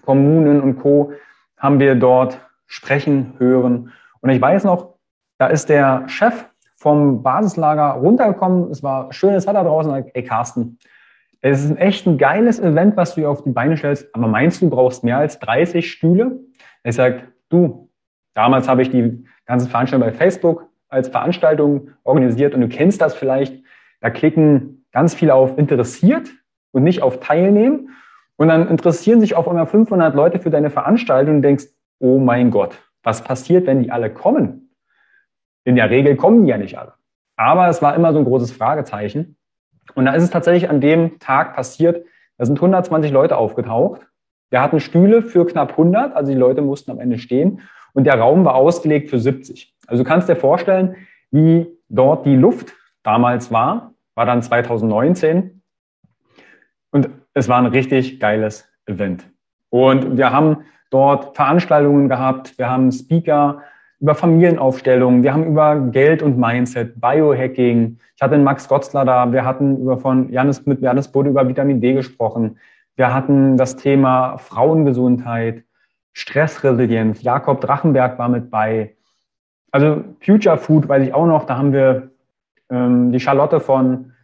Kommunen 0.05 0.61
und 0.61 0.81
Co. 0.81 1.13
haben 1.57 1.79
wir 1.79 1.95
dort 1.95 2.41
sprechen 2.67 3.35
hören. 3.39 3.93
Und 4.21 4.31
ich 4.31 4.41
weiß 4.41 4.65
noch, 4.65 4.97
da 5.39 5.47
ist 5.47 5.69
der 5.69 6.09
Chef 6.09 6.47
vom 6.77 7.23
Basislager 7.23 7.91
runtergekommen. 7.93 8.69
Es 8.73 8.83
war 8.83 9.13
schönes 9.13 9.47
Wetter 9.47 9.63
draußen. 9.63 10.11
Ey, 10.13 10.25
Carsten, 10.25 10.79
es 11.41 11.65
ist 11.65 11.79
echt 11.79 12.05
ein 12.09 12.19
geiles 12.19 12.59
Event, 12.59 12.97
was 12.97 13.15
du 13.15 13.21
hier 13.21 13.31
auf 13.31 13.45
die 13.45 13.51
Beine 13.51 13.77
stellst. 13.77 14.13
Aber 14.13 14.27
meinst 14.27 14.61
du, 14.61 14.69
brauchst 14.69 15.05
mehr 15.05 15.19
als 15.19 15.39
30 15.39 15.89
Stühle? 15.89 16.41
Ich 16.83 16.97
sage, 16.97 17.29
du, 17.49 17.91
damals 18.35 18.69
habe 18.69 18.83
ich 18.83 18.91
die 18.91 19.25
ganze 19.45 19.69
Veranstaltung 19.69 20.09
bei 20.09 20.13
Facebook 20.13 20.67
als 20.97 21.09
Veranstaltung 21.09 21.91
organisiert 22.03 22.55
und 22.55 22.61
du 22.63 22.69
kennst 22.69 23.01
das 23.01 23.15
vielleicht. 23.15 23.63
Da 24.01 24.11
klicken 24.11 24.85
ganz 24.93 25.15
viele 25.15 25.35
auf 25.35 25.59
interessiert 25.59 26.31
und 26.73 26.83
nicht 26.83 27.03
auf 27.03 27.21
teilnehmen. 27.21 27.91
Und 28.37 28.49
dann 28.49 28.69
interessieren 28.69 29.21
sich 29.21 29.35
auf 29.35 29.49
einmal 29.49 29.67
500 29.67 30.15
Leute 30.15 30.41
für 30.41 30.51
deine 30.51 30.71
Veranstaltung 30.71 31.37
und 31.37 31.43
denkst, 31.43 31.67
oh 31.99 32.19
mein 32.19 32.51
Gott, 32.51 32.77
was 33.03 33.23
passiert, 33.23 33.67
wenn 33.67 33.83
die 33.83 33.91
alle 33.91 34.13
kommen? 34.13 34.75
In 35.65 35.77
der 35.77 35.91
Regel 35.91 36.17
kommen 36.17 36.45
die 36.45 36.51
ja 36.51 36.59
nicht 36.59 36.79
alle. 36.79 36.95
Aber 37.37 37.69
es 37.69 37.83
war 37.83 37.95
immer 37.95 38.13
so 38.13 38.19
ein 38.19 38.25
großes 38.25 38.53
Fragezeichen. 38.53 39.37
Und 39.95 40.07
da 40.07 40.15
ist 40.15 40.23
es 40.23 40.31
tatsächlich 40.31 40.69
an 40.69 40.81
dem 40.81 41.19
Tag 41.19 41.55
passiert, 41.55 42.05
da 42.39 42.45
sind 42.45 42.59
120 42.59 43.13
Leute 43.13 43.37
aufgetaucht. 43.37 44.07
Wir 44.51 44.61
hatten 44.61 44.81
Stühle 44.81 45.23
für 45.23 45.47
knapp 45.47 45.71
100, 45.71 46.15
also 46.15 46.31
die 46.31 46.39
Leute 46.39 46.63
mussten 46.63 46.91
am 46.91 47.01
Ende 47.01 47.19
stehen. 47.19 47.63
Und 47.95 48.05
der 48.05 48.19
Raum 48.19 48.45
war 48.45 48.55
ausgelegt 48.55 49.09
für 49.09 49.19
70. 49.19 49.75
Also 49.87 50.03
du 50.03 50.09
kannst 50.09 50.29
dir 50.29 50.37
vorstellen, 50.37 50.97
wie 51.31 51.67
dort 51.89 52.27
die 52.27 52.37
Luft 52.37 52.75
damals 53.03 53.51
war, 53.51 53.93
war 54.15 54.27
dann 54.27 54.43
2019. 54.43 55.63
Und 56.91 57.11
es 57.35 57.49
war 57.49 57.59
ein 57.59 57.67
richtig 57.67 58.19
geiles 58.21 58.69
Event. 58.87 59.29
Und 59.71 60.17
wir 60.17 60.33
haben 60.33 60.65
dort 60.91 61.37
Veranstaltungen 61.37 62.09
gehabt, 62.09 62.59
wir 62.59 62.71
haben 62.71 62.91
Speaker 62.91 63.63
über 64.01 64.15
Familienaufstellungen, 64.15 65.23
wir 65.23 65.33
haben 65.33 65.47
über 65.47 65.77
Geld 65.91 66.23
und 66.23 66.39
Mindset, 66.39 67.01
Biohacking. 67.01 67.99
Ich 68.15 68.23
hatte 68.23 68.35
den 68.35 68.45
Max 68.45 68.69
Gotzler 68.69 69.05
da, 69.05 69.33
wir 69.33 69.45
hatten 69.45 69.81
über 69.81 69.99
von 69.99 70.31
Janis, 70.31 70.65
mit 70.67 70.81
Janis 70.81 71.09
Bode 71.09 71.31
über 71.31 71.49
Vitamin 71.49 71.81
D 71.81 71.95
gesprochen. 71.95 72.59
Wir 72.97 73.13
hatten 73.13 73.57
das 73.57 73.77
Thema 73.77 74.39
Frauengesundheit, 74.39 75.65
Stressresilienz. 76.13 77.23
Jakob 77.23 77.61
Drachenberg 77.61 78.19
war 78.19 78.29
mit 78.29 78.51
bei. 78.51 78.96
Also 79.77 80.03
Future 80.23 80.57
Food 80.57 80.89
weiß 80.89 81.07
ich 81.07 81.13
auch 81.13 81.27
noch, 81.27 81.45
da 81.45 81.59
haben 81.59 81.75
wir 81.75 82.11
ähm, 82.71 83.13
die 83.13 83.21
Charlotte 83.21 83.61
von 83.61 84.15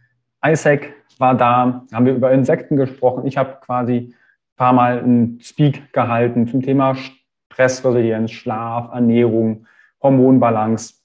Isaac 0.43 0.91
war 1.19 1.35
da, 1.35 1.85
haben 1.93 2.05
wir 2.07 2.15
über 2.15 2.31
Insekten 2.31 2.75
gesprochen. 2.75 3.27
Ich 3.27 3.37
habe 3.37 3.59
quasi 3.63 3.97
ein 3.97 4.15
paar 4.55 4.73
Mal 4.73 4.97
einen 4.97 5.39
Speak 5.41 5.93
gehalten 5.93 6.47
zum 6.47 6.63
Thema 6.63 6.95
Stressresilienz, 6.95 8.31
Schlaf, 8.31 8.91
Ernährung, 8.93 9.67
Hormonbalance. 10.01 10.95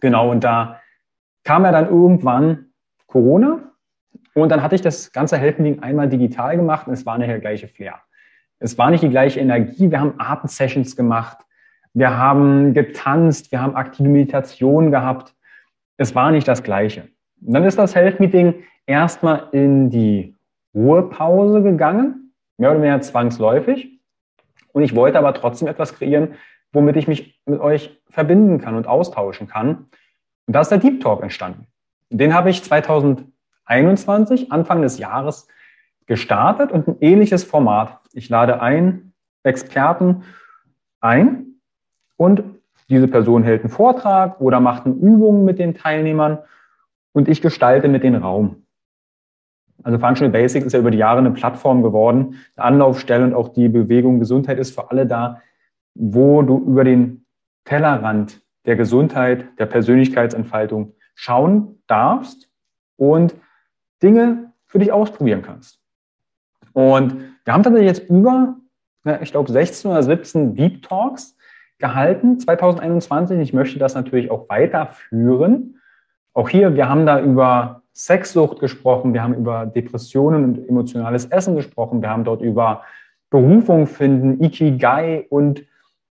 Genau, 0.00 0.30
und 0.30 0.44
da 0.44 0.78
kam 1.42 1.64
ja 1.64 1.72
dann 1.72 1.88
irgendwann 1.88 2.66
Corona 3.06 3.60
und 4.34 4.50
dann 4.50 4.62
hatte 4.62 4.74
ich 4.74 4.82
das 4.82 5.12
ganze 5.12 5.38
Helfending 5.38 5.82
einmal 5.82 6.10
digital 6.10 6.58
gemacht 6.58 6.88
und 6.88 6.92
es 6.92 7.06
war 7.06 7.16
nicht 7.16 7.30
der 7.30 7.40
gleiche 7.40 7.68
Flair. 7.68 8.02
Es 8.58 8.76
war 8.76 8.90
nicht 8.90 9.02
die 9.02 9.08
gleiche 9.08 9.40
Energie. 9.40 9.90
Wir 9.90 9.98
haben 9.98 10.16
Atemsessions 10.18 10.94
gemacht. 10.94 11.38
Wir 11.94 12.16
haben 12.16 12.74
getanzt. 12.74 13.52
Wir 13.52 13.60
haben 13.60 13.76
aktive 13.76 14.08
Meditation 14.08 14.90
gehabt. 14.90 15.34
Es 15.96 16.14
war 16.14 16.30
nicht 16.30 16.48
das 16.48 16.62
Gleiche. 16.62 17.08
Und 17.44 17.54
dann 17.54 17.64
ist 17.64 17.78
das 17.78 17.94
Health 17.94 18.20
Meeting 18.20 18.54
erstmal 18.86 19.48
in 19.52 19.90
die 19.90 20.36
Ruhepause 20.74 21.62
gegangen, 21.62 22.32
mehr 22.56 22.70
oder 22.70 22.80
weniger 22.80 23.00
zwangsläufig. 23.00 24.00
Und 24.72 24.82
ich 24.82 24.94
wollte 24.94 25.18
aber 25.18 25.34
trotzdem 25.34 25.68
etwas 25.68 25.94
kreieren, 25.94 26.34
womit 26.72 26.96
ich 26.96 27.08
mich 27.08 27.40
mit 27.44 27.60
euch 27.60 28.00
verbinden 28.08 28.58
kann 28.58 28.74
und 28.74 28.86
austauschen 28.86 29.46
kann. 29.48 29.88
Und 30.46 30.56
da 30.56 30.62
ist 30.62 30.70
der 30.70 30.78
Deep 30.78 31.00
Talk 31.02 31.22
entstanden. 31.22 31.66
Den 32.08 32.34
habe 32.34 32.50
ich 32.50 32.62
2021, 32.62 34.50
Anfang 34.50 34.82
des 34.82 34.98
Jahres, 34.98 35.48
gestartet 36.06 36.72
und 36.72 36.88
ein 36.88 36.96
ähnliches 37.00 37.44
Format. 37.44 38.00
Ich 38.12 38.28
lade 38.28 38.60
ein 38.60 39.12
Experten 39.44 40.24
ein 41.00 41.51
und 42.22 42.44
diese 42.88 43.08
Person 43.08 43.42
hält 43.42 43.62
einen 43.62 43.70
Vortrag 43.70 44.40
oder 44.40 44.60
macht 44.60 44.86
eine 44.86 44.94
Übung 44.94 45.44
mit 45.44 45.58
den 45.58 45.74
Teilnehmern 45.74 46.38
und 47.12 47.26
ich 47.26 47.42
gestalte 47.42 47.88
mit 47.88 48.04
den 48.04 48.14
Raum. 48.14 48.62
Also 49.82 49.98
Functional 49.98 50.30
Basics 50.30 50.66
ist 50.66 50.72
ja 50.72 50.78
über 50.78 50.92
die 50.92 50.98
Jahre 50.98 51.18
eine 51.18 51.32
Plattform 51.32 51.82
geworden, 51.82 52.36
eine 52.54 52.66
Anlaufstelle 52.66 53.24
und 53.24 53.34
auch 53.34 53.48
die 53.48 53.68
Bewegung 53.68 54.20
Gesundheit 54.20 54.58
ist 54.58 54.72
für 54.72 54.88
alle 54.92 55.06
da, 55.06 55.42
wo 55.94 56.42
du 56.42 56.58
über 56.58 56.84
den 56.84 57.26
Tellerrand 57.64 58.40
der 58.66 58.76
Gesundheit, 58.76 59.46
der 59.58 59.66
Persönlichkeitsentfaltung 59.66 60.94
schauen 61.16 61.82
darfst 61.88 62.48
und 62.96 63.34
Dinge 64.00 64.52
für 64.66 64.78
dich 64.78 64.92
ausprobieren 64.92 65.42
kannst. 65.42 65.80
Und 66.72 67.16
wir 67.44 67.52
haben 67.52 67.64
tatsächlich 67.64 67.88
jetzt 67.88 68.08
über, 68.08 68.56
ich 69.20 69.32
glaube, 69.32 69.50
16 69.50 69.90
oder 69.90 70.04
17 70.04 70.54
Deep 70.54 70.82
Talks 70.82 71.36
gehalten 71.82 72.38
2021. 72.38 73.38
Ich 73.40 73.52
möchte 73.52 73.78
das 73.78 73.94
natürlich 73.94 74.30
auch 74.30 74.48
weiterführen. 74.48 75.80
Auch 76.32 76.48
hier, 76.48 76.74
wir 76.74 76.88
haben 76.88 77.04
da 77.04 77.20
über 77.20 77.82
Sexsucht 77.92 78.60
gesprochen, 78.60 79.12
wir 79.12 79.22
haben 79.22 79.34
über 79.34 79.66
Depressionen 79.66 80.44
und 80.44 80.68
emotionales 80.68 81.26
Essen 81.26 81.56
gesprochen, 81.56 82.00
wir 82.00 82.08
haben 82.08 82.24
dort 82.24 82.40
über 82.40 82.82
Berufung 83.28 83.86
finden, 83.86 84.42
Ikigai 84.42 85.26
und 85.28 85.64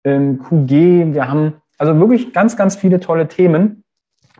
ähm, 0.04 0.40
QG. 0.42 1.14
Wir 1.14 1.30
haben 1.30 1.54
also 1.78 1.98
wirklich 1.98 2.34
ganz, 2.34 2.56
ganz 2.56 2.76
viele 2.76 3.00
tolle 3.00 3.28
Themen. 3.28 3.84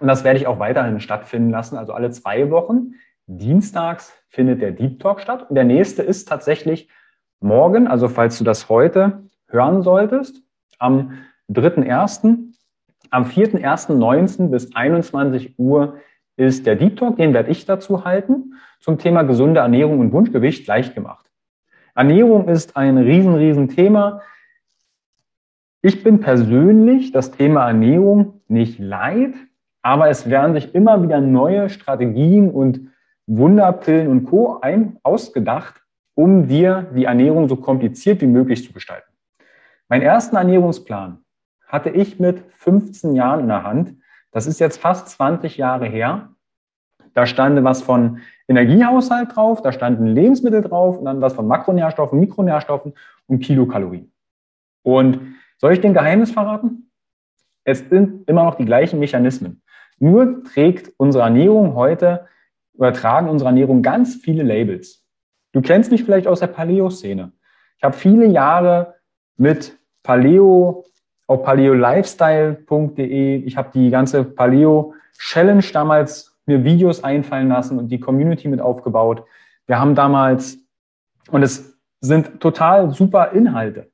Und 0.00 0.08
das 0.08 0.25
werde 0.25 0.38
ich 0.38 0.46
auch 0.46 0.58
weiterhin 0.58 1.00
stattfinden 1.00 1.50
lassen. 1.50 1.78
Also 1.78 1.92
alle 1.92 2.10
zwei 2.10 2.50
Wochen. 2.50 2.94
Dienstags 3.26 4.12
findet 4.28 4.60
der 4.60 4.72
Deep 4.72 4.99
Talk 4.99 5.20
statt. 5.20 5.49
Und 5.49 5.54
der 5.54 5.64
nächste 5.64 6.02
ist 6.02 6.28
tatsächlich 6.28 6.88
morgen, 7.38 7.87
also 7.87 8.08
falls 8.08 8.37
du 8.38 8.44
das 8.44 8.68
heute 8.68 9.22
hören 9.49 9.82
solltest, 9.82 10.42
am 10.80 11.18
3.1., 11.50 12.50
am 13.10 13.25
4.1.19 13.25 14.50
bis 14.50 14.75
21 14.75 15.58
Uhr 15.58 15.96
ist 16.37 16.66
der 16.66 16.76
Deep 16.76 16.96
Talk, 16.96 17.16
den 17.16 17.34
werde 17.34 17.50
ich 17.50 17.66
dazu 17.66 18.04
halten, 18.04 18.54
zum 18.80 18.99
Thema 18.99 19.22
gesunde 19.22 19.60
Ernährung 19.60 19.99
und 19.99 20.12
Wunschgewicht 20.12 20.66
leicht 20.66 20.94
gemacht. 20.94 21.26
Ernährung 21.94 22.49
ist 22.49 22.76
ein 22.76 22.99
riesen, 22.99 23.34
riesen 23.34 23.68
Thema. 23.68 24.22
Ich 25.82 26.02
bin 26.02 26.20
persönlich 26.20 27.12
das 27.12 27.30
Thema 27.32 27.66
Ernährung 27.66 28.40
nicht 28.49 28.78
leid, 28.78 29.34
aber 29.82 30.08
es 30.08 30.30
werden 30.30 30.54
sich 30.54 30.75
immer 30.75 31.02
wieder 31.02 31.20
neue 31.20 31.68
Strategien 31.68 32.50
und 32.50 32.88
Wunderpillen 33.26 34.08
und 34.08 34.25
Co. 34.25 34.60
Ein, 34.60 34.99
ausgedacht, 35.02 35.82
um 36.14 36.49
dir 36.49 36.90
die 36.94 37.04
Ernährung 37.04 37.49
so 37.49 37.56
kompliziert 37.56 38.20
wie 38.20 38.26
möglich 38.26 38.64
zu 38.64 38.72
gestalten. 38.72 39.09
Meinen 39.90 40.02
ersten 40.02 40.37
Ernährungsplan 40.37 41.23
hatte 41.66 41.90
ich 41.90 42.18
mit 42.18 42.42
15 42.56 43.14
Jahren 43.14 43.40
in 43.40 43.49
der 43.49 43.64
Hand 43.64 44.00
das 44.32 44.47
ist 44.47 44.61
jetzt 44.61 44.80
fast 44.80 45.09
20 45.09 45.56
Jahre 45.56 45.87
her. 45.87 46.30
Da 47.14 47.26
stand 47.26 47.62
was 47.64 47.82
von 47.82 48.20
Energiehaushalt 48.47 49.35
drauf, 49.35 49.62
da 49.62 49.73
standen 49.73 50.06
Lebensmittel 50.06 50.62
drauf 50.62 50.99
und 50.99 51.04
dann 51.04 51.20
was 51.20 51.35
von 51.35 51.47
Makronährstoffen, 51.47 52.20
Mikronährstoffen 52.20 52.94
und 53.26 53.40
Kilokalorien. 53.40 54.12
Und 54.82 55.35
soll 55.59 55.73
ich 55.73 55.80
den 55.80 55.94
Geheimnis 55.94 56.30
verraten? 56.30 56.90
Es 57.64 57.80
sind 57.80 58.28
immer 58.28 58.44
noch 58.44 58.54
die 58.54 58.64
gleichen 58.64 59.00
Mechanismen. 59.00 59.62
Nur 59.99 60.44
trägt 60.44 60.92
unsere 60.97 61.25
Ernährung 61.25 61.75
heute 61.75 62.26
übertragen 62.75 63.28
unsere 63.28 63.50
Ernährung 63.50 63.82
ganz 63.82 64.14
viele 64.14 64.42
Labels. 64.42 65.04
Du 65.52 65.61
kennst 65.61 65.90
mich 65.90 66.04
vielleicht 66.04 66.26
aus 66.26 66.40
der 66.40 66.47
Paleo-Szene. 66.47 67.32
Ich 67.76 67.85
habe 67.85 67.94
viele 67.94 68.25
Jahre 68.26 68.94
mit 69.37 69.78
Paleo 70.02 70.85
auf 71.26 71.42
paleolifestyle.de. 71.45 73.37
Ich 73.37 73.57
habe 73.57 73.71
die 73.73 73.90
ganze 73.90 74.25
Paleo 74.25 74.95
Challenge 75.19 75.64
damals 75.73 76.37
mir 76.47 76.64
Videos 76.64 77.04
einfallen 77.04 77.49
lassen 77.49 77.78
und 77.78 77.88
die 77.88 78.00
Community 78.00 78.49
mit 78.49 78.61
aufgebaut. 78.61 79.25
Wir 79.66 79.78
haben 79.78 79.95
damals, 79.95 80.59
und 81.30 81.42
es 81.42 81.78
sind 82.00 82.40
total 82.40 82.92
super 82.92 83.33
Inhalte, 83.33 83.90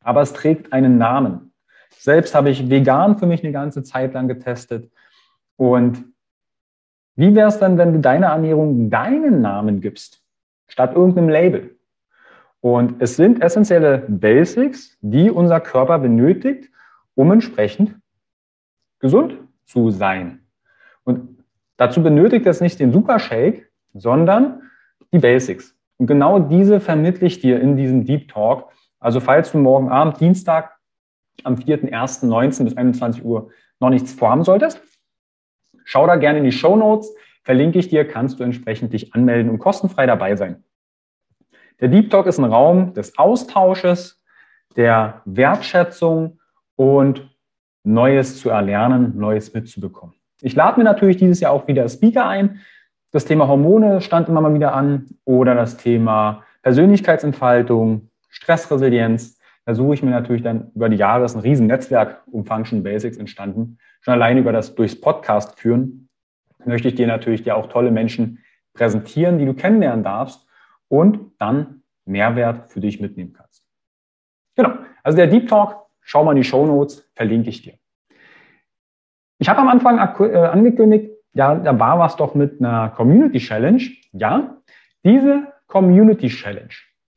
aber 0.00 0.20
es 0.20 0.32
trägt 0.32 0.72
einen 0.72 0.98
Namen. 0.98 1.52
Selbst 1.98 2.34
habe 2.34 2.50
ich 2.50 2.68
vegan 2.68 3.18
für 3.18 3.26
mich 3.26 3.42
eine 3.42 3.52
ganze 3.52 3.82
Zeit 3.82 4.12
lang 4.12 4.28
getestet. 4.28 4.90
Und 5.56 6.04
wie 7.16 7.34
wäre 7.34 7.48
es 7.48 7.58
dann, 7.58 7.78
wenn 7.78 7.92
du 7.92 8.00
deiner 8.00 8.26
Ernährung 8.26 8.90
deinen 8.90 9.40
Namen 9.40 9.80
gibst, 9.80 10.22
statt 10.66 10.94
irgendeinem 10.94 11.28
Label? 11.28 11.73
Und 12.64 13.02
es 13.02 13.16
sind 13.16 13.42
essentielle 13.42 14.06
Basics, 14.08 14.96
die 15.02 15.30
unser 15.30 15.60
Körper 15.60 15.98
benötigt, 15.98 16.70
um 17.14 17.30
entsprechend 17.30 17.94
gesund 19.00 19.36
zu 19.66 19.90
sein. 19.90 20.46
Und 21.04 21.44
dazu 21.76 22.02
benötigt 22.02 22.46
es 22.46 22.62
nicht 22.62 22.80
den 22.80 22.90
Supershake, 22.90 23.66
sondern 23.92 24.62
die 25.12 25.18
Basics. 25.18 25.76
Und 25.98 26.06
genau 26.06 26.38
diese 26.38 26.80
vermittle 26.80 27.26
ich 27.26 27.38
dir 27.38 27.60
in 27.60 27.76
diesem 27.76 28.06
Deep 28.06 28.28
Talk. 28.28 28.70
Also 28.98 29.20
falls 29.20 29.52
du 29.52 29.58
morgen 29.58 29.90
Abend, 29.90 30.18
Dienstag, 30.18 30.74
am 31.42 31.56
4.1.19 31.56 32.64
bis 32.64 32.78
21 32.78 33.26
Uhr 33.26 33.50
noch 33.78 33.90
nichts 33.90 34.14
vorhaben 34.14 34.42
solltest, 34.42 34.80
schau 35.84 36.06
da 36.06 36.16
gerne 36.16 36.38
in 36.38 36.44
die 36.44 36.52
Show 36.52 36.76
Notes. 36.76 37.14
Verlinke 37.42 37.78
ich 37.78 37.88
dir, 37.88 38.08
kannst 38.08 38.40
du 38.40 38.42
entsprechend 38.42 38.94
dich 38.94 39.12
anmelden 39.12 39.50
und 39.50 39.58
kostenfrei 39.58 40.06
dabei 40.06 40.34
sein. 40.36 40.64
Der 41.80 41.88
Deep 41.88 42.10
Talk 42.10 42.26
ist 42.26 42.38
ein 42.38 42.44
Raum 42.44 42.94
des 42.94 43.18
Austausches, 43.18 44.22
der 44.76 45.22
Wertschätzung 45.24 46.38
und 46.76 47.28
Neues 47.82 48.38
zu 48.40 48.48
erlernen, 48.48 49.18
Neues 49.18 49.52
mitzubekommen. 49.52 50.14
Ich 50.40 50.54
lade 50.54 50.78
mir 50.78 50.84
natürlich 50.84 51.16
dieses 51.16 51.40
Jahr 51.40 51.52
auch 51.52 51.66
wieder 51.66 51.88
Speaker 51.88 52.26
ein. 52.26 52.60
Das 53.10 53.24
Thema 53.24 53.48
Hormone 53.48 54.00
stand 54.00 54.28
immer 54.28 54.40
mal 54.40 54.54
wieder 54.54 54.74
an 54.74 55.06
oder 55.24 55.54
das 55.54 55.76
Thema 55.76 56.44
Persönlichkeitsentfaltung, 56.62 58.10
Stressresilienz. 58.28 59.38
Da 59.66 59.74
suche 59.74 59.94
ich 59.94 60.02
mir 60.02 60.10
natürlich 60.10 60.42
dann 60.42 60.70
über 60.74 60.88
die 60.88 60.96
Jahre, 60.96 61.24
ist 61.24 61.34
ein 61.34 61.40
riesen 61.40 61.66
Netzwerk 61.66 62.22
um 62.30 62.44
Function 62.44 62.82
Basics 62.82 63.16
entstanden. 63.16 63.78
Schon 64.00 64.14
alleine 64.14 64.40
über 64.40 64.52
das 64.52 64.74
durchs 64.74 65.00
Podcast 65.00 65.58
führen 65.58 66.08
möchte 66.64 66.88
ich 66.88 66.94
dir 66.94 67.06
natürlich 67.06 67.42
dir 67.42 67.56
auch 67.56 67.68
tolle 67.68 67.90
Menschen 67.90 68.38
präsentieren, 68.74 69.38
die 69.38 69.44
du 69.44 69.54
kennenlernen 69.54 70.02
darfst 70.02 70.46
und 70.88 71.32
dann 71.38 71.82
Mehrwert 72.04 72.70
für 72.70 72.80
dich 72.80 73.00
mitnehmen 73.00 73.32
kannst. 73.32 73.66
Genau. 74.56 74.70
Also 75.02 75.16
der 75.16 75.26
Deep 75.26 75.48
Talk 75.48 75.84
Schau 76.04 76.22
mal 76.22 76.32
in 76.32 76.36
die 76.36 76.44
Show 76.44 76.66
Notes, 76.66 77.10
verlinke 77.14 77.48
ich 77.48 77.62
dir. 77.62 77.74
Ich 79.38 79.48
habe 79.48 79.60
am 79.60 79.68
Anfang 79.68 79.98
äh, 79.98 80.36
angekündigt, 80.36 81.10
ja, 81.32 81.54
da 81.54 81.78
war 81.78 81.98
was 81.98 82.16
doch 82.16 82.34
mit 82.34 82.60
einer 82.60 82.90
Community 82.90 83.38
Challenge. 83.38 83.82
Ja, 84.12 84.58
diese 85.02 85.52
Community 85.66 86.28
Challenge 86.28 86.74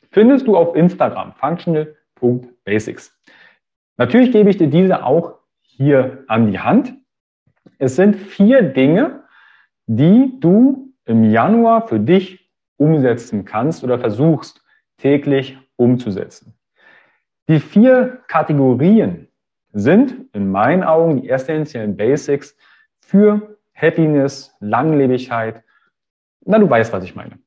findest 0.09 0.47
du 0.47 0.55
auf 0.57 0.75
Instagram, 0.75 1.33
functional.basics. 1.33 3.13
Natürlich 3.97 4.31
gebe 4.31 4.49
ich 4.49 4.57
dir 4.57 4.67
diese 4.67 5.05
auch 5.05 5.35
hier 5.61 6.23
an 6.27 6.49
die 6.49 6.59
Hand. 6.59 6.93
Es 7.77 7.97
sind 7.97 8.15
vier 8.15 8.61
Dinge, 8.63 9.23
die 9.85 10.39
du 10.39 10.93
im 11.05 11.25
Januar 11.25 11.87
für 11.87 11.99
dich 11.99 12.46
umsetzen 12.77 13.45
kannst 13.45 13.83
oder 13.83 13.99
versuchst 13.99 14.63
täglich 14.97 15.57
umzusetzen. 15.75 16.53
Die 17.47 17.59
vier 17.59 18.19
Kategorien 18.27 19.27
sind 19.73 20.33
in 20.33 20.51
meinen 20.51 20.83
Augen 20.83 21.21
die 21.21 21.29
essentiellen 21.29 21.95
Basics 21.95 22.57
für 22.99 23.57
Happiness, 23.73 24.55
Langlebigkeit. 24.59 25.63
Na, 26.45 26.59
du 26.59 26.69
weißt, 26.69 26.91
was 26.93 27.03
ich 27.03 27.15
meine. 27.15 27.39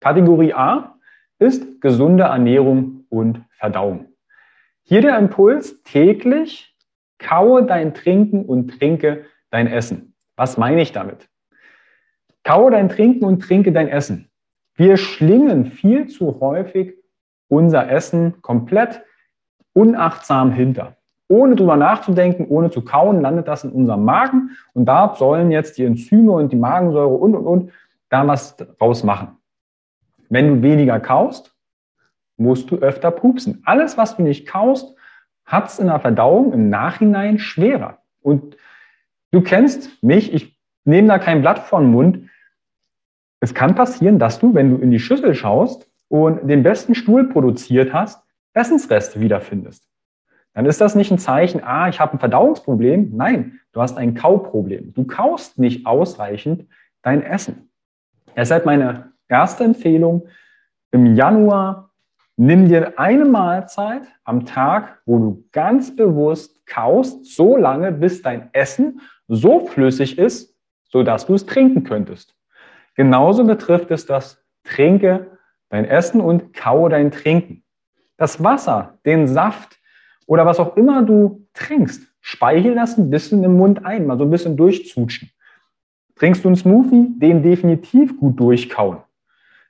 Kategorie 0.00 0.54
A 0.54 0.96
ist 1.38 1.80
gesunde 1.80 2.24
Ernährung 2.24 3.04
und 3.08 3.44
Verdauung. 3.50 4.06
Hier 4.82 5.02
der 5.02 5.18
Impuls, 5.18 5.82
täglich 5.82 6.76
kaue 7.18 7.64
dein 7.64 7.94
Trinken 7.94 8.44
und 8.44 8.78
trinke 8.78 9.24
dein 9.50 9.66
Essen. 9.66 10.14
Was 10.36 10.56
meine 10.56 10.80
ich 10.80 10.92
damit? 10.92 11.28
Kaue 12.44 12.70
dein 12.70 12.88
Trinken 12.88 13.24
und 13.24 13.40
trinke 13.40 13.72
dein 13.72 13.88
Essen. 13.88 14.29
Wir 14.80 14.96
schlingen 14.96 15.66
viel 15.66 16.06
zu 16.06 16.40
häufig 16.40 16.94
unser 17.48 17.90
Essen 17.90 18.40
komplett 18.40 19.02
unachtsam 19.74 20.52
hinter. 20.52 20.96
Ohne 21.28 21.54
drüber 21.54 21.76
nachzudenken, 21.76 22.46
ohne 22.48 22.70
zu 22.70 22.80
kauen, 22.80 23.20
landet 23.20 23.46
das 23.46 23.62
in 23.62 23.72
unserem 23.72 24.06
Magen 24.06 24.56
und 24.72 24.86
da 24.86 25.14
sollen 25.16 25.50
jetzt 25.50 25.76
die 25.76 25.84
Enzyme 25.84 26.32
und 26.32 26.50
die 26.50 26.56
Magensäure 26.56 27.12
und 27.12 27.34
und 27.34 27.44
und 27.46 27.72
da 28.08 28.26
was 28.26 28.56
draus 28.56 29.04
machen. 29.04 29.36
Wenn 30.30 30.48
du 30.48 30.62
weniger 30.62 30.98
kaust, 30.98 31.54
musst 32.38 32.70
du 32.70 32.76
öfter 32.76 33.10
pupsen. 33.10 33.60
Alles, 33.66 33.98
was 33.98 34.16
du 34.16 34.22
nicht 34.22 34.48
kaust, 34.48 34.96
hat 35.44 35.68
es 35.68 35.78
in 35.78 35.88
der 35.88 36.00
Verdauung 36.00 36.54
im 36.54 36.70
Nachhinein 36.70 37.38
schwerer. 37.38 37.98
Und 38.22 38.56
du 39.30 39.42
kennst 39.42 40.02
mich, 40.02 40.32
ich 40.32 40.58
nehme 40.86 41.08
da 41.08 41.18
kein 41.18 41.42
Blatt 41.42 41.58
vor 41.58 41.80
den 41.80 41.90
Mund. 41.90 42.29
Es 43.40 43.54
kann 43.54 43.74
passieren, 43.74 44.18
dass 44.18 44.38
du, 44.38 44.54
wenn 44.54 44.70
du 44.70 44.76
in 44.76 44.90
die 44.90 45.00
Schüssel 45.00 45.34
schaust, 45.34 45.90
und 46.10 46.48
den 46.48 46.64
besten 46.64 46.94
Stuhl 46.94 47.28
produziert 47.28 47.92
hast, 47.92 48.22
Essensreste 48.52 49.20
wiederfindest. 49.20 49.88
Dann 50.54 50.66
ist 50.66 50.80
das 50.80 50.96
nicht 50.96 51.12
ein 51.12 51.18
Zeichen, 51.18 51.62
ah, 51.62 51.88
ich 51.88 52.00
habe 52.00 52.14
ein 52.14 52.18
Verdauungsproblem. 52.18 53.12
Nein, 53.16 53.60
du 53.72 53.80
hast 53.80 53.96
ein 53.96 54.14
Kauproblem. 54.14 54.92
Du 54.92 55.04
kaust 55.04 55.58
nicht 55.58 55.86
ausreichend 55.86 56.66
dein 57.02 57.22
Essen. 57.22 57.70
Deshalb 58.36 58.66
meine 58.66 59.12
erste 59.28 59.62
Empfehlung 59.62 60.26
im 60.90 61.14
Januar, 61.14 61.92
nimm 62.36 62.68
dir 62.68 62.98
eine 62.98 63.24
Mahlzeit 63.24 64.02
am 64.24 64.44
Tag, 64.44 65.00
wo 65.06 65.18
du 65.18 65.44
ganz 65.52 65.94
bewusst 65.94 66.66
kaust, 66.66 67.24
so 67.24 67.56
lange, 67.56 67.92
bis 67.92 68.20
dein 68.22 68.50
Essen 68.52 69.00
so 69.28 69.66
flüssig 69.66 70.18
ist, 70.18 70.56
sodass 70.88 71.26
du 71.26 71.34
es 71.34 71.46
trinken 71.46 71.84
könntest. 71.84 72.34
Genauso 72.94 73.44
betrifft 73.44 73.90
es 73.90 74.06
das 74.06 74.42
Trinke 74.64 75.38
dein 75.70 75.84
Essen 75.84 76.20
und 76.20 76.52
kaue 76.52 76.90
dein 76.90 77.10
Trinken. 77.10 77.62
Das 78.16 78.42
Wasser, 78.42 78.98
den 79.06 79.26
Saft 79.26 79.78
oder 80.26 80.44
was 80.44 80.60
auch 80.60 80.76
immer 80.76 81.02
du 81.02 81.46
trinkst, 81.54 82.02
speichel 82.20 82.74
das 82.74 82.98
ein 82.98 83.10
bisschen 83.10 83.42
im 83.44 83.56
Mund 83.56 83.84
ein, 83.84 84.06
mal 84.06 84.18
so 84.18 84.24
ein 84.24 84.30
bisschen 84.30 84.56
durchzutschen. 84.56 85.30
Trinkst 86.16 86.44
du 86.44 86.48
einen 86.48 86.56
Smoothie, 86.56 87.18
den 87.18 87.42
definitiv 87.42 88.18
gut 88.18 88.38
durchkauen, 88.38 88.98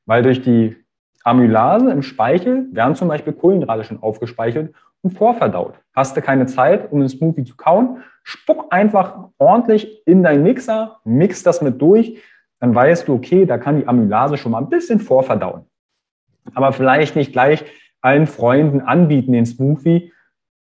weil 0.07 0.23
durch 0.23 0.43
die 0.43 0.77
Amylase 1.23 1.91
im 1.91 2.03
Speichel 2.03 2.67
werden 2.73 2.97
zum 2.97 3.09
Beispiel 3.09 3.33
Kohlenhydrate 3.33 3.85
schon 3.85 4.03
aufgespeichert 4.03 4.75
und 5.03 5.13
vorverdaut. 5.13 5.75
Hast 5.95 6.17
du 6.17 6.23
keine 6.23 6.47
Zeit, 6.47 6.91
um 6.91 7.01
einen 7.01 7.09
Smoothie 7.09 7.45
zu 7.45 7.57
kauen, 7.57 8.03
spuck 8.23 8.67
einfach 8.71 9.29
ordentlich 9.39 10.07
in 10.07 10.23
deinen 10.23 10.43
Mixer, 10.43 11.01
mix 11.05 11.43
das 11.43 11.63
mit 11.63 11.81
durch, 11.81 12.21
dann 12.61 12.75
weißt 12.75 13.09
du, 13.09 13.15
okay, 13.15 13.47
da 13.47 13.59
kann 13.59 13.79
die 13.79 13.89
Amylase 13.89 14.37
schon 14.37 14.53
mal 14.53 14.59
ein 14.59 14.69
bisschen 14.69 15.01
vorverdauen 15.01 15.65
aber 16.55 16.73
vielleicht 16.73 17.17
nicht 17.17 17.33
gleich 17.33 17.65
allen 18.01 18.27
Freunden 18.27 18.81
anbieten, 18.81 19.33
den 19.33 19.47
Smoothie. 19.47 20.13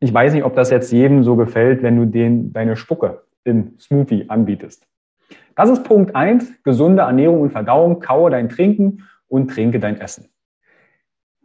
Ich 0.00 0.12
weiß 0.12 0.32
nicht, 0.34 0.44
ob 0.44 0.54
das 0.54 0.70
jetzt 0.70 0.92
jedem 0.92 1.22
so 1.22 1.36
gefällt, 1.36 1.82
wenn 1.82 1.96
du 1.96 2.06
den, 2.06 2.52
deine 2.52 2.76
Spucke 2.76 3.22
im 3.44 3.78
Smoothie 3.78 4.28
anbietest. 4.28 4.86
Das 5.54 5.70
ist 5.70 5.84
Punkt 5.84 6.14
eins: 6.14 6.52
gesunde 6.64 7.02
Ernährung 7.02 7.40
und 7.40 7.50
Verdauung. 7.50 8.00
Kaue 8.00 8.30
dein 8.30 8.48
Trinken 8.48 9.08
und 9.28 9.48
trinke 9.48 9.80
dein 9.80 10.00
Essen. 10.00 10.28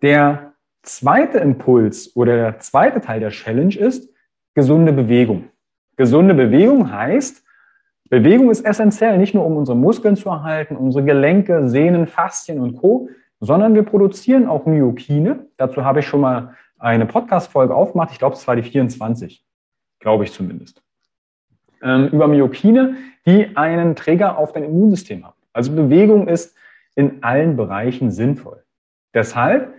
Der 0.02 0.54
zweite 0.82 1.40
Impuls 1.40 2.16
oder 2.16 2.36
der 2.36 2.60
zweite 2.60 3.02
Teil 3.02 3.20
der 3.20 3.30
Challenge 3.30 3.76
ist 3.76 4.14
gesunde 4.54 4.94
Bewegung. 4.94 5.50
Gesunde 5.96 6.34
Bewegung 6.34 6.92
heißt, 6.92 7.44
Bewegung 8.10 8.50
ist 8.50 8.66
essentiell, 8.66 9.18
nicht 9.18 9.34
nur 9.34 9.46
um 9.46 9.58
unsere 9.58 9.78
Muskeln 9.78 10.16
zu 10.16 10.30
erhalten, 10.30 10.76
unsere 10.76 11.04
Gelenke, 11.04 11.68
Sehnen, 11.68 12.08
Faszien 12.08 12.60
und 12.60 12.78
Co., 12.78 13.10
sondern 13.40 13.76
wir 13.76 13.84
produzieren 13.84 14.48
auch 14.48 14.66
Myokine. 14.66 15.48
Dazu 15.58 15.84
habe 15.84 16.00
ich 16.00 16.08
schon 16.08 16.22
mal 16.22 16.56
eine 16.80 17.06
Podcast-Folge 17.06 17.76
aufgemacht. 17.76 18.12
Ich 18.12 18.20
glaube, 18.20 18.36
es 18.36 18.48
war 18.48 18.56
die 18.56 18.64
24. 18.64 19.46
Glaube 20.00 20.24
ich 20.24 20.32
zumindest. 20.32 20.82
Ähm, 21.82 22.08
über 22.08 22.28
Myokine, 22.28 22.96
die 23.26 23.56
einen 23.56 23.96
Träger 23.96 24.38
auf 24.38 24.54
dein 24.54 24.64
Immunsystem 24.64 25.26
haben. 25.26 25.38
Also 25.54 25.74
Bewegung 25.74 26.28
ist 26.28 26.56
in 26.96 27.24
allen 27.24 27.58
Bereichen 27.58 28.10
sinnvoll. 28.10 28.64
Deshalb 29.14 29.74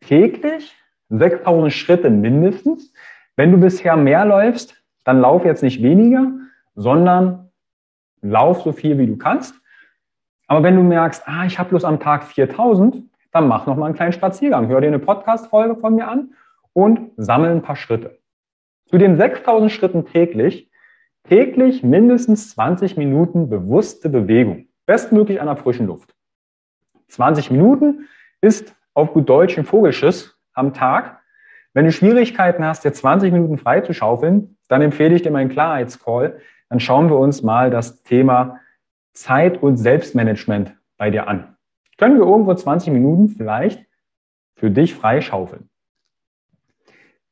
täglich 0.00 0.74
6000 1.10 1.72
Schritte 1.72 2.10
mindestens. 2.10 2.92
Wenn 3.36 3.52
du 3.52 3.58
bisher 3.58 3.96
mehr 3.96 4.24
läufst, 4.24 4.82
dann 5.04 5.20
lauf 5.20 5.44
jetzt 5.44 5.62
nicht 5.62 5.82
weniger, 5.82 6.32
sondern 6.74 7.41
lauf 8.22 8.62
so 8.62 8.72
viel 8.72 8.96
wie 8.98 9.06
du 9.06 9.16
kannst. 9.16 9.54
Aber 10.46 10.62
wenn 10.62 10.76
du 10.76 10.82
merkst, 10.82 11.22
ah, 11.26 11.44
ich 11.44 11.58
habe 11.58 11.70
bloß 11.70 11.84
am 11.84 12.00
Tag 12.00 12.24
4000, 12.24 13.02
dann 13.32 13.48
mach 13.48 13.66
noch 13.66 13.76
mal 13.76 13.86
einen 13.86 13.94
kleinen 13.94 14.12
Spaziergang. 14.12 14.68
Hör 14.68 14.80
dir 14.80 14.88
eine 14.88 14.98
Podcast-Folge 14.98 15.76
von 15.76 15.94
mir 15.94 16.08
an 16.08 16.34
und 16.72 17.10
sammel 17.16 17.50
ein 17.50 17.62
paar 17.62 17.76
Schritte. 17.76 18.18
Zu 18.86 18.98
den 18.98 19.16
6000 19.16 19.72
Schritten 19.72 20.04
täglich, 20.04 20.70
täglich 21.24 21.82
mindestens 21.82 22.50
20 22.50 22.96
Minuten 22.96 23.48
bewusste 23.48 24.08
Bewegung. 24.08 24.66
Bestmöglich 24.86 25.40
an 25.40 25.46
der 25.46 25.56
frischen 25.56 25.86
Luft. 25.86 26.14
20 27.08 27.50
Minuten 27.50 28.08
ist 28.40 28.74
auf 28.94 29.12
gut 29.12 29.28
Deutsch 29.28 29.56
ein 29.56 29.64
Vogelschiss 29.64 30.36
am 30.52 30.74
Tag. 30.74 31.20
Wenn 31.72 31.86
du 31.86 31.92
Schwierigkeiten 31.92 32.64
hast, 32.64 32.84
dir 32.84 32.92
20 32.92 33.32
Minuten 33.32 33.56
frei 33.56 33.80
zu 33.80 33.94
schaufeln, 33.94 34.58
dann 34.68 34.82
empfehle 34.82 35.14
ich 35.14 35.22
dir 35.22 35.30
meinen 35.30 35.48
Klarheitscall. 35.48 36.38
Dann 36.72 36.80
schauen 36.80 37.10
wir 37.10 37.18
uns 37.18 37.42
mal 37.42 37.68
das 37.68 38.02
Thema 38.02 38.58
Zeit 39.12 39.62
und 39.62 39.76
Selbstmanagement 39.76 40.74
bei 40.96 41.10
dir 41.10 41.28
an. 41.28 41.54
Können 41.98 42.16
wir 42.16 42.24
irgendwo 42.24 42.54
20 42.54 42.94
Minuten 42.94 43.28
vielleicht 43.28 43.84
für 44.54 44.70
dich 44.70 44.94
freischaufeln? 44.94 45.68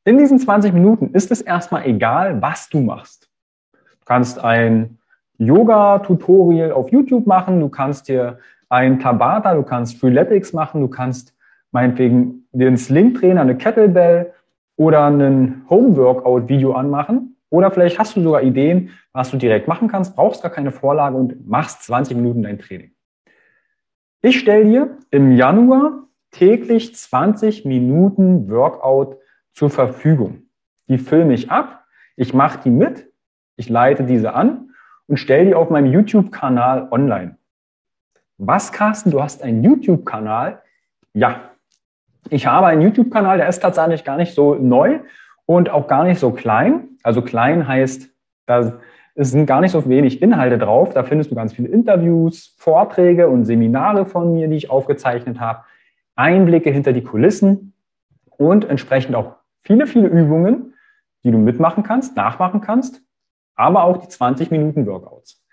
In 0.03 0.19
diesen 0.19 0.37
20 0.37 0.73
Minuten 0.73 1.15
ist 1.15 1.31
es 1.31 1.41
erstmal 1.41 1.87
egal, 1.87 2.39
was 2.39 2.69
du 2.69 2.81
machst. 2.81 3.31
Du 3.73 4.05
kannst 4.05 4.37
ein 4.37 4.99
Yoga-Tutorial 5.39 6.71
auf 6.71 6.91
YouTube 6.91 7.25
machen, 7.25 7.61
du 7.61 7.69
kannst 7.69 8.09
dir 8.09 8.37
ein 8.69 8.99
Tabata, 8.99 9.55
du 9.55 9.63
kannst 9.63 9.99
Freeletics 9.99 10.53
machen, 10.53 10.81
du 10.81 10.87
kannst 10.87 11.35
meinetwegen 11.71 12.47
einen 12.53 12.77
Sling-Trainer, 12.77 13.41
eine 13.41 13.57
Kettlebell 13.57 14.33
oder 14.75 15.07
ein 15.07 15.65
Home-Workout-Video 15.67 16.73
anmachen. 16.73 17.30
Oder 17.51 17.69
vielleicht 17.69 17.99
hast 17.99 18.15
du 18.15 18.23
sogar 18.23 18.41
Ideen, 18.41 18.91
was 19.11 19.29
du 19.29 19.37
direkt 19.37 19.67
machen 19.67 19.89
kannst, 19.89 20.15
brauchst 20.15 20.41
gar 20.41 20.51
keine 20.51 20.71
Vorlage 20.71 21.17
und 21.17 21.47
machst 21.47 21.83
20 21.83 22.15
Minuten 22.15 22.43
dein 22.43 22.57
Training. 22.57 22.91
Ich 24.21 24.39
stelle 24.39 24.63
dir 24.63 24.97
im 25.11 25.33
Januar 25.33 26.07
täglich 26.31 26.95
20 26.95 27.65
Minuten 27.65 28.49
Workout 28.49 29.17
zur 29.51 29.69
Verfügung. 29.69 30.43
Die 30.87 30.97
filme 30.97 31.33
ich 31.33 31.51
ab, 31.51 31.83
ich 32.15 32.33
mache 32.33 32.61
die 32.63 32.69
mit, 32.69 33.11
ich 33.57 33.67
leite 33.67 34.05
diese 34.05 34.33
an 34.33 34.69
und 35.07 35.17
stelle 35.17 35.45
die 35.45 35.55
auf 35.55 35.69
meinem 35.69 35.91
YouTube-Kanal 35.91 36.87
online. 36.91 37.37
Was, 38.37 38.71
Carsten, 38.71 39.11
du 39.11 39.21
hast 39.21 39.43
einen 39.43 39.61
YouTube-Kanal? 39.61 40.61
Ja, 41.13 41.51
ich 42.29 42.47
habe 42.47 42.67
einen 42.67 42.81
YouTube-Kanal, 42.81 43.39
der 43.39 43.49
ist 43.49 43.59
tatsächlich 43.59 44.05
gar 44.05 44.15
nicht 44.15 44.33
so 44.33 44.55
neu 44.55 45.01
und 45.45 45.69
auch 45.69 45.87
gar 45.87 46.03
nicht 46.03 46.19
so 46.19 46.31
klein. 46.31 46.89
Also 47.03 47.21
klein 47.21 47.67
heißt, 47.67 48.09
da 48.45 48.79
sind 49.15 49.45
gar 49.45 49.61
nicht 49.61 49.71
so 49.71 49.87
wenig 49.87 50.21
Inhalte 50.21 50.57
drauf. 50.57 50.93
Da 50.93 51.03
findest 51.03 51.31
du 51.31 51.35
ganz 51.35 51.53
viele 51.53 51.69
Interviews, 51.69 52.55
Vorträge 52.57 53.27
und 53.27 53.45
Seminare 53.45 54.05
von 54.05 54.33
mir, 54.33 54.47
die 54.47 54.55
ich 54.55 54.69
aufgezeichnet 54.69 55.39
habe, 55.39 55.63
Einblicke 56.15 56.71
hinter 56.71 56.93
die 56.93 57.03
Kulissen 57.03 57.73
und 58.37 58.65
entsprechend 58.65 59.15
auch 59.15 59.35
viele, 59.61 59.87
viele 59.87 60.07
Übungen, 60.07 60.73
die 61.23 61.31
du 61.31 61.37
mitmachen 61.37 61.83
kannst, 61.83 62.15
nachmachen 62.15 62.61
kannst, 62.61 63.01
aber 63.55 63.83
auch 63.83 63.97
die 63.97 64.07
20 64.07 64.51
Minuten 64.51 64.85
Workouts. 64.87 65.43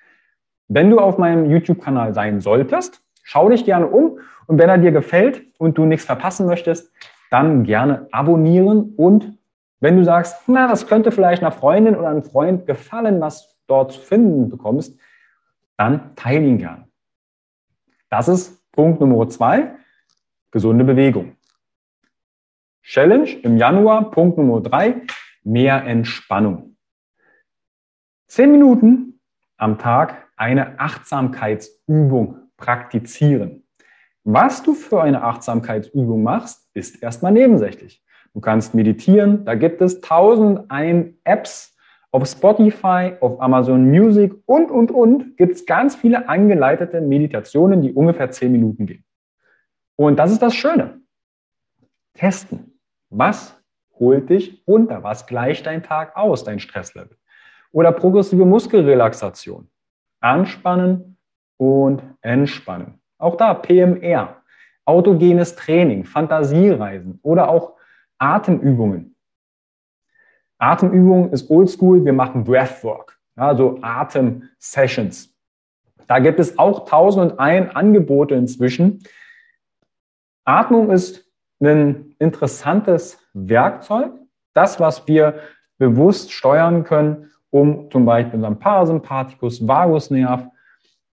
Wenn 0.69 0.91
du 0.91 0.99
auf 0.99 1.19
meinem 1.19 1.51
YouTube-Kanal 1.51 2.15
sein 2.15 2.41
solltest, 2.41 3.03
schau 3.23 3.49
dich 3.49 3.65
gerne 3.65 3.87
um 3.87 4.19
und 4.47 4.59
wenn 4.59 4.69
er 4.69 4.79
dir 4.79 4.93
gefällt 4.93 5.43
und 5.59 5.79
du 5.79 5.85
nichts 5.85 6.07
verpassen 6.07 6.47
möchtest, 6.47 6.93
dann 7.31 7.65
gerne 7.65 8.09
abonnieren 8.13 8.95
und 8.97 9.38
wenn 9.81 9.97
du 9.97 10.05
sagst, 10.05 10.49
na, 10.49 10.67
das 10.67 10.87
könnte 10.87 11.13
vielleicht 11.13 11.43
einer 11.43 11.53
Freundin 11.53 11.97
oder 11.97 12.09
einem 12.09 12.25
Freund 12.25 12.67
gefallen, 12.67 13.21
was 13.21 13.59
dort 13.67 13.93
zu 13.93 14.01
finden 14.01 14.49
bekommst, 14.49 14.99
dann 15.77 16.17
teile 16.17 16.47
ihn 16.47 16.59
gerne. 16.59 16.89
Das 18.11 18.29
ist 18.29 18.71
Punkt 18.73 19.01
Nummer 19.01 19.29
zwei, 19.29 19.77
gesunde 20.51 20.85
Bewegung. 20.85 21.37
Challenge 22.83 23.31
im 23.43 23.59
Januar, 23.59 24.11
Punkt 24.11 24.39
Nummer 24.39 24.61
drei, 24.61 25.03
mehr 25.43 25.85
Entspannung. 25.85 26.77
Zehn 28.27 28.51
Minuten 28.51 29.21
am 29.57 29.79
Tag 29.79 30.29
eine 30.37 30.79
Achtsamkeitsübung 30.81 32.51
praktizieren. 32.57 33.67
Was 34.25 34.63
du 34.63 34.75
für 34.75 35.03
eine 35.03 35.23
Achtsamkeitsübung 35.23 36.23
machst, 36.23 36.69
ist 36.75 37.03
erstmal 37.03 37.33
nebensächlich. 37.33 38.05
Du 38.35 38.41
kannst 38.41 38.75
meditieren, 38.75 39.45
da 39.45 39.55
gibt 39.55 39.81
es 39.81 39.97
1001 39.97 41.15
Apps 41.25 41.77
auf 42.11 42.27
Spotify, 42.27 43.15
auf 43.21 43.41
Amazon 43.41 43.91
Music 43.91 44.35
und, 44.47 44.71
und, 44.71 44.91
und 44.91 45.37
gibt 45.37 45.57
es 45.57 45.67
ganz 45.67 45.97
viele 45.97 46.29
angeleitete 46.29 47.01
Meditationen, 47.01 47.83
die 47.83 47.93
ungefähr 47.93 48.31
10 48.31 48.51
Minuten 48.51 48.87
gehen. 48.87 49.05
Und 49.97 50.19
das 50.19 50.31
ist 50.33 50.41
das 50.41 50.55
Schöne. 50.55 51.01
Testen. 52.15 52.79
Was 53.11 53.61
holt 53.99 54.31
dich 54.31 54.63
runter? 54.67 55.03
Was 55.03 55.27
gleicht 55.27 55.67
dein 55.67 55.83
Tag 55.83 56.17
aus, 56.17 56.45
dein 56.45 56.61
Stresslevel? 56.61 57.17
Oder 57.73 57.93
progressive 57.93 58.45
Muskelrelaxation. 58.45 59.69
Anspannen 60.21 61.17
und 61.57 62.03
entspannen. 62.23 63.01
Auch 63.19 63.37
da 63.37 63.55
PMR, 63.55 64.37
autogenes 64.85 65.57
Training, 65.57 66.05
Fantasiereisen 66.05 67.19
oder 67.23 67.49
auch 67.51 67.78
Atemübungen. 68.19 69.17
Atemübungen 70.59 71.33
ist 71.33 71.51
oldschool, 71.51 72.05
wir 72.05 72.13
machen 72.13 72.45
Breathwork, 72.45 73.19
also 73.37 73.79
Atem-Sessions. 73.81 75.35
Da 76.09 76.19
gibt 76.19 76.41
es 76.41 76.59
auch 76.59 76.89
tausend 76.89 77.33
und 77.33 77.39
ein 77.39 77.71
Angebote 77.71 78.35
inzwischen. 78.35 79.03
Atmung 80.45 80.91
ist 80.91 81.27
ein 81.61 82.15
interessantes 82.19 83.19
Werkzeug, 83.35 84.13
das, 84.55 84.81
was 84.81 85.07
wir 85.07 85.41
bewusst 85.77 86.33
steuern 86.33 86.85
können, 86.85 87.31
um 87.51 87.91
zum 87.91 88.05
Beispiel 88.05 88.37
unseren 88.37 88.59
Parasympathikus, 88.59 89.67
Vagusnerv 89.67 90.49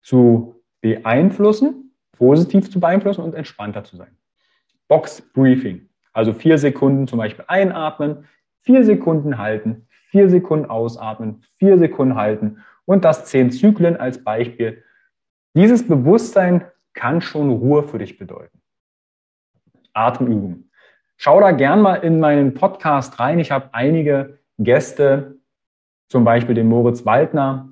zu 0.02 0.60
beeinflussen, 0.80 1.94
positiv 2.12 2.70
zu 2.70 2.80
beeinflussen 2.80 3.22
und 3.22 3.34
entspannter 3.34 3.84
zu 3.84 3.96
sein. 3.96 4.16
Box 4.88 5.22
Briefing, 5.32 5.88
also 6.20 6.34
vier 6.34 6.58
Sekunden 6.58 7.08
zum 7.08 7.18
Beispiel 7.18 7.46
einatmen, 7.48 8.28
vier 8.60 8.84
Sekunden 8.84 9.38
halten, 9.38 9.88
vier 10.10 10.28
Sekunden 10.28 10.68
ausatmen, 10.68 11.44
vier 11.56 11.78
Sekunden 11.78 12.14
halten 12.14 12.58
und 12.84 13.06
das 13.06 13.24
zehn 13.24 13.50
Zyklen 13.50 13.96
als 13.96 14.22
Beispiel. 14.22 14.84
Dieses 15.54 15.88
Bewusstsein 15.88 16.66
kann 16.92 17.22
schon 17.22 17.48
Ruhe 17.48 17.84
für 17.84 17.96
dich 17.96 18.18
bedeuten. 18.18 18.60
Atemübungen. 19.94 20.70
Schau 21.16 21.40
da 21.40 21.52
gern 21.52 21.80
mal 21.80 21.94
in 21.94 22.20
meinen 22.20 22.52
Podcast 22.52 23.18
rein. 23.18 23.38
Ich 23.38 23.50
habe 23.50 23.70
einige 23.72 24.40
Gäste, 24.58 25.38
zum 26.08 26.24
Beispiel 26.24 26.54
den 26.54 26.68
Moritz 26.68 27.06
Waldner 27.06 27.70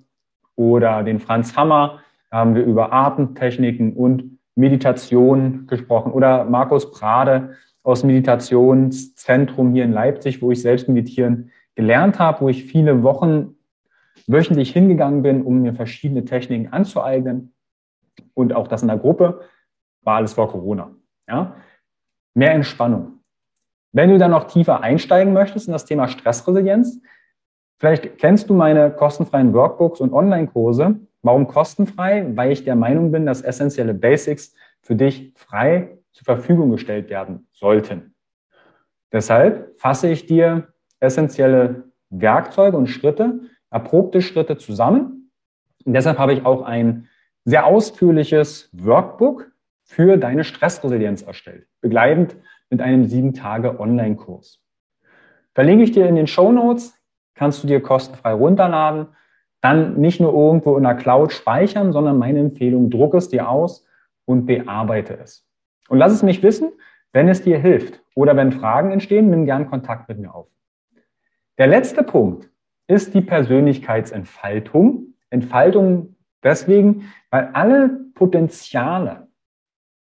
oder 0.56 1.02
den 1.02 1.20
Franz 1.20 1.54
Hammer. 1.54 2.00
Da 2.30 2.38
haben 2.38 2.54
wir 2.54 2.64
über 2.64 2.94
Atemtechniken 2.94 3.92
und 3.92 4.38
Meditation 4.54 5.66
gesprochen. 5.66 6.12
Oder 6.12 6.46
Markus 6.46 6.90
Prade 6.90 7.56
aus 7.88 8.04
Meditationszentrum 8.04 9.72
hier 9.72 9.84
in 9.84 9.92
Leipzig, 9.92 10.42
wo 10.42 10.50
ich 10.50 10.60
selbst 10.60 10.88
meditieren 10.88 11.50
gelernt 11.74 12.18
habe, 12.18 12.42
wo 12.42 12.50
ich 12.50 12.64
viele 12.64 13.02
Wochen 13.02 13.56
wöchentlich 14.26 14.72
hingegangen 14.72 15.22
bin, 15.22 15.42
um 15.42 15.62
mir 15.62 15.72
verschiedene 15.72 16.26
Techniken 16.26 16.70
anzueignen. 16.70 17.54
Und 18.34 18.52
auch 18.52 18.68
das 18.68 18.82
in 18.82 18.88
der 18.88 18.98
Gruppe 18.98 19.40
war 20.02 20.16
alles 20.16 20.34
vor 20.34 20.50
Corona. 20.50 20.90
Ja? 21.26 21.56
mehr 22.34 22.52
Entspannung. 22.52 23.20
Wenn 23.92 24.10
du 24.10 24.18
dann 24.18 24.32
noch 24.32 24.44
tiefer 24.44 24.82
einsteigen 24.82 25.32
möchtest 25.32 25.66
in 25.66 25.72
das 25.72 25.86
Thema 25.86 26.08
Stressresilienz, 26.08 27.00
vielleicht 27.78 28.18
kennst 28.18 28.50
du 28.50 28.54
meine 28.54 28.90
kostenfreien 28.90 29.54
Workbooks 29.54 30.02
und 30.02 30.12
Online-Kurse. 30.12 31.00
Warum 31.22 31.48
kostenfrei? 31.48 32.36
Weil 32.36 32.52
ich 32.52 32.64
der 32.64 32.76
Meinung 32.76 33.12
bin, 33.12 33.24
dass 33.24 33.40
essentielle 33.40 33.94
Basics 33.94 34.54
für 34.82 34.94
dich 34.94 35.32
frei 35.36 35.97
zur 36.12 36.24
Verfügung 36.24 36.70
gestellt 36.70 37.10
werden 37.10 37.46
sollten. 37.52 38.14
Deshalb 39.12 39.78
fasse 39.80 40.08
ich 40.08 40.26
dir 40.26 40.68
essentielle 41.00 41.84
Werkzeuge 42.10 42.76
und 42.76 42.88
Schritte, 42.88 43.40
erprobte 43.70 44.22
Schritte 44.22 44.56
zusammen. 44.56 45.30
Und 45.84 45.94
deshalb 45.94 46.18
habe 46.18 46.32
ich 46.32 46.44
auch 46.44 46.62
ein 46.62 47.08
sehr 47.44 47.66
ausführliches 47.66 48.68
Workbook 48.72 49.50
für 49.84 50.18
deine 50.18 50.44
Stressresilienz 50.44 51.22
erstellt, 51.22 51.66
begleitend 51.80 52.36
mit 52.68 52.82
einem 52.82 53.06
sieben 53.06 53.32
Tage 53.32 53.80
Online-Kurs. 53.80 54.60
Verlinke 55.54 55.84
ich 55.84 55.92
dir 55.92 56.06
in 56.06 56.16
den 56.16 56.26
Show 56.26 56.52
Notes, 56.52 56.94
kannst 57.34 57.62
du 57.62 57.66
dir 57.66 57.80
kostenfrei 57.80 58.32
runterladen, 58.32 59.08
dann 59.60 59.98
nicht 59.98 60.20
nur 60.20 60.32
irgendwo 60.32 60.76
in 60.76 60.84
der 60.84 60.94
Cloud 60.94 61.32
speichern, 61.32 61.92
sondern 61.92 62.18
meine 62.18 62.38
Empfehlung, 62.40 62.90
druck 62.90 63.14
es 63.14 63.28
dir 63.28 63.48
aus 63.48 63.86
und 64.24 64.46
bearbeite 64.46 65.18
es. 65.18 65.47
Und 65.88 65.98
lass 65.98 66.12
es 66.12 66.22
mich 66.22 66.42
wissen, 66.42 66.72
wenn 67.12 67.28
es 67.28 67.42
dir 67.42 67.58
hilft 67.58 68.02
oder 68.14 68.36
wenn 68.36 68.52
Fragen 68.52 68.90
entstehen, 68.90 69.30
nimm 69.30 69.44
gern 69.44 69.68
Kontakt 69.68 70.08
mit 70.08 70.18
mir 70.18 70.34
auf. 70.34 70.48
Der 71.58 71.66
letzte 71.66 72.02
Punkt 72.02 72.50
ist 72.86 73.14
die 73.14 73.22
Persönlichkeitsentfaltung. 73.22 75.14
Entfaltung 75.30 76.16
Deswegen, 76.42 77.12
weil 77.30 77.50
alle 77.52 77.88
Potenziale, 78.14 79.28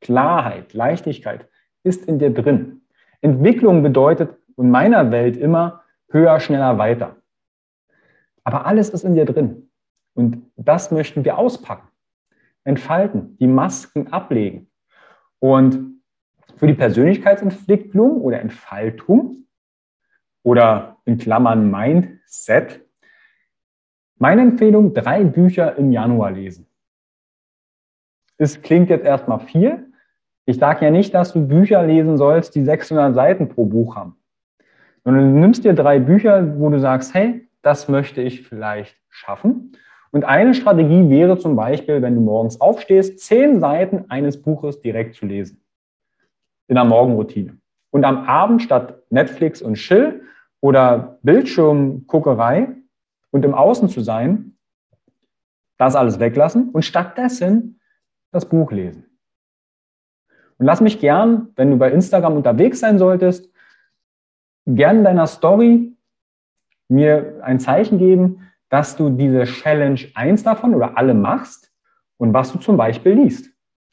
Klarheit, 0.01 0.73
Leichtigkeit 0.75 1.49
ist 1.83 2.07
in 2.07 2.19
dir 2.19 2.33
drin. 2.33 2.83
Entwicklung 3.21 3.83
bedeutet 3.83 4.37
in 4.57 4.71
meiner 4.71 5.11
Welt 5.11 5.37
immer 5.37 5.83
höher, 6.09 6.41
schneller, 6.41 6.79
weiter. 6.79 7.17
Aber 8.45 8.67
alles 8.67 8.91
ist 8.91 9.05
in 9.05 9.15
dir 9.15 9.25
drin. 9.25 9.71
Und 10.15 10.51
das 10.57 10.91
möchten 10.91 11.25
wir 11.25 11.39
auspacken, 11.39 11.89
entfalten, 12.65 13.37
die 13.39 13.47
Masken 13.47 14.09
ablegen. 14.09 14.70
Und 15.41 16.01
für 16.57 16.67
die 16.67 16.75
Persönlichkeitsentwicklung 16.75 18.21
oder 18.21 18.41
Entfaltung 18.41 19.47
oder 20.43 20.99
in 21.05 21.19
Klammern 21.19 21.71
Mindset, 21.71 22.81
meine 24.17 24.43
Empfehlung, 24.43 24.93
drei 24.93 25.25
Bücher 25.25 25.77
im 25.77 25.93
Januar 25.93 26.31
lesen. 26.31 26.67
Es 28.37 28.61
klingt 28.61 28.91
jetzt 28.91 29.05
erstmal 29.05 29.41
viel. 29.41 29.93
Ich 30.45 30.59
sage 30.59 30.85
ja 30.85 30.91
nicht, 30.91 31.15
dass 31.15 31.33
du 31.33 31.47
Bücher 31.47 31.87
lesen 31.87 32.19
sollst, 32.19 32.55
die 32.55 32.65
600 32.65 33.15
Seiten 33.15 33.49
pro 33.49 33.65
Buch 33.65 33.97
haben. 33.97 34.17
Sondern 35.05 35.33
du 35.33 35.41
nimmst 35.41 35.65
dir 35.65 35.73
drei 35.73 35.99
Bücher, 35.99 36.59
wo 36.59 36.69
du 36.69 36.79
sagst, 36.79 37.15
hey, 37.15 37.49
das 37.63 37.89
möchte 37.89 38.21
ich 38.21 38.47
vielleicht 38.47 38.97
schaffen. 39.09 39.73
Und 40.13 40.25
eine 40.25 40.55
Strategie 40.55 41.09
wäre 41.09 41.39
zum 41.39 41.55
Beispiel, 41.55 42.03
wenn 42.03 42.17
du 42.17 42.21
morgens 42.21 42.61
aufstehst, 42.61 43.21
zehn 43.21 43.61
Seiten 43.61 44.11
eines 44.11 44.43
Buches 44.43 44.81
direkt 44.81 45.15
zu 45.15 45.27
lesen. 45.27 45.63
In 46.67 46.75
der 46.75 46.85
Morgenroutine. 46.85 47.59
Und 47.91 48.05
am 48.05 48.25
Abend 48.25 48.63
statt 48.63 49.03
Netflix 49.11 49.63
und 49.63 49.75
Chill 49.75 50.23
oder 50.61 51.19
Bildschirmguckerei 51.23 52.69
und 53.31 53.45
im 53.45 53.55
Außen 53.55 53.89
zu 53.89 54.01
sein, 54.01 54.57
das 55.79 55.97
alles 55.97 56.21
weglassen 56.21 56.71
und 56.71 56.85
stattdessen 56.85 57.81
das 58.33 58.47
Buch 58.47 58.71
lesen. 58.71 59.07
Und 60.59 60.67
lass 60.67 60.81
mich 60.81 61.01
gern, 61.01 61.49
wenn 61.57 61.71
du 61.71 61.79
bei 61.79 61.91
Instagram 61.91 62.37
unterwegs 62.37 62.81
sein 62.81 62.99
solltest, 62.99 63.51
gern 64.67 64.99
in 64.99 65.05
deiner 65.05 65.27
Story 65.27 65.97
mir 66.89 67.41
ein 67.43 67.61
Zeichen 67.61 67.99
geben, 67.99 68.51
dass 68.71 68.97
du 68.97 69.11
diese 69.11 69.45
Challenge 69.45 70.01
eins 70.15 70.43
davon 70.43 70.75
oder 70.75 70.97
alle 70.97 71.13
machst 71.13 71.71
und 72.17 72.33
was 72.33 72.53
du 72.53 72.59
zum 72.59 72.77
Beispiel 72.77 73.13
liest. 73.13 73.51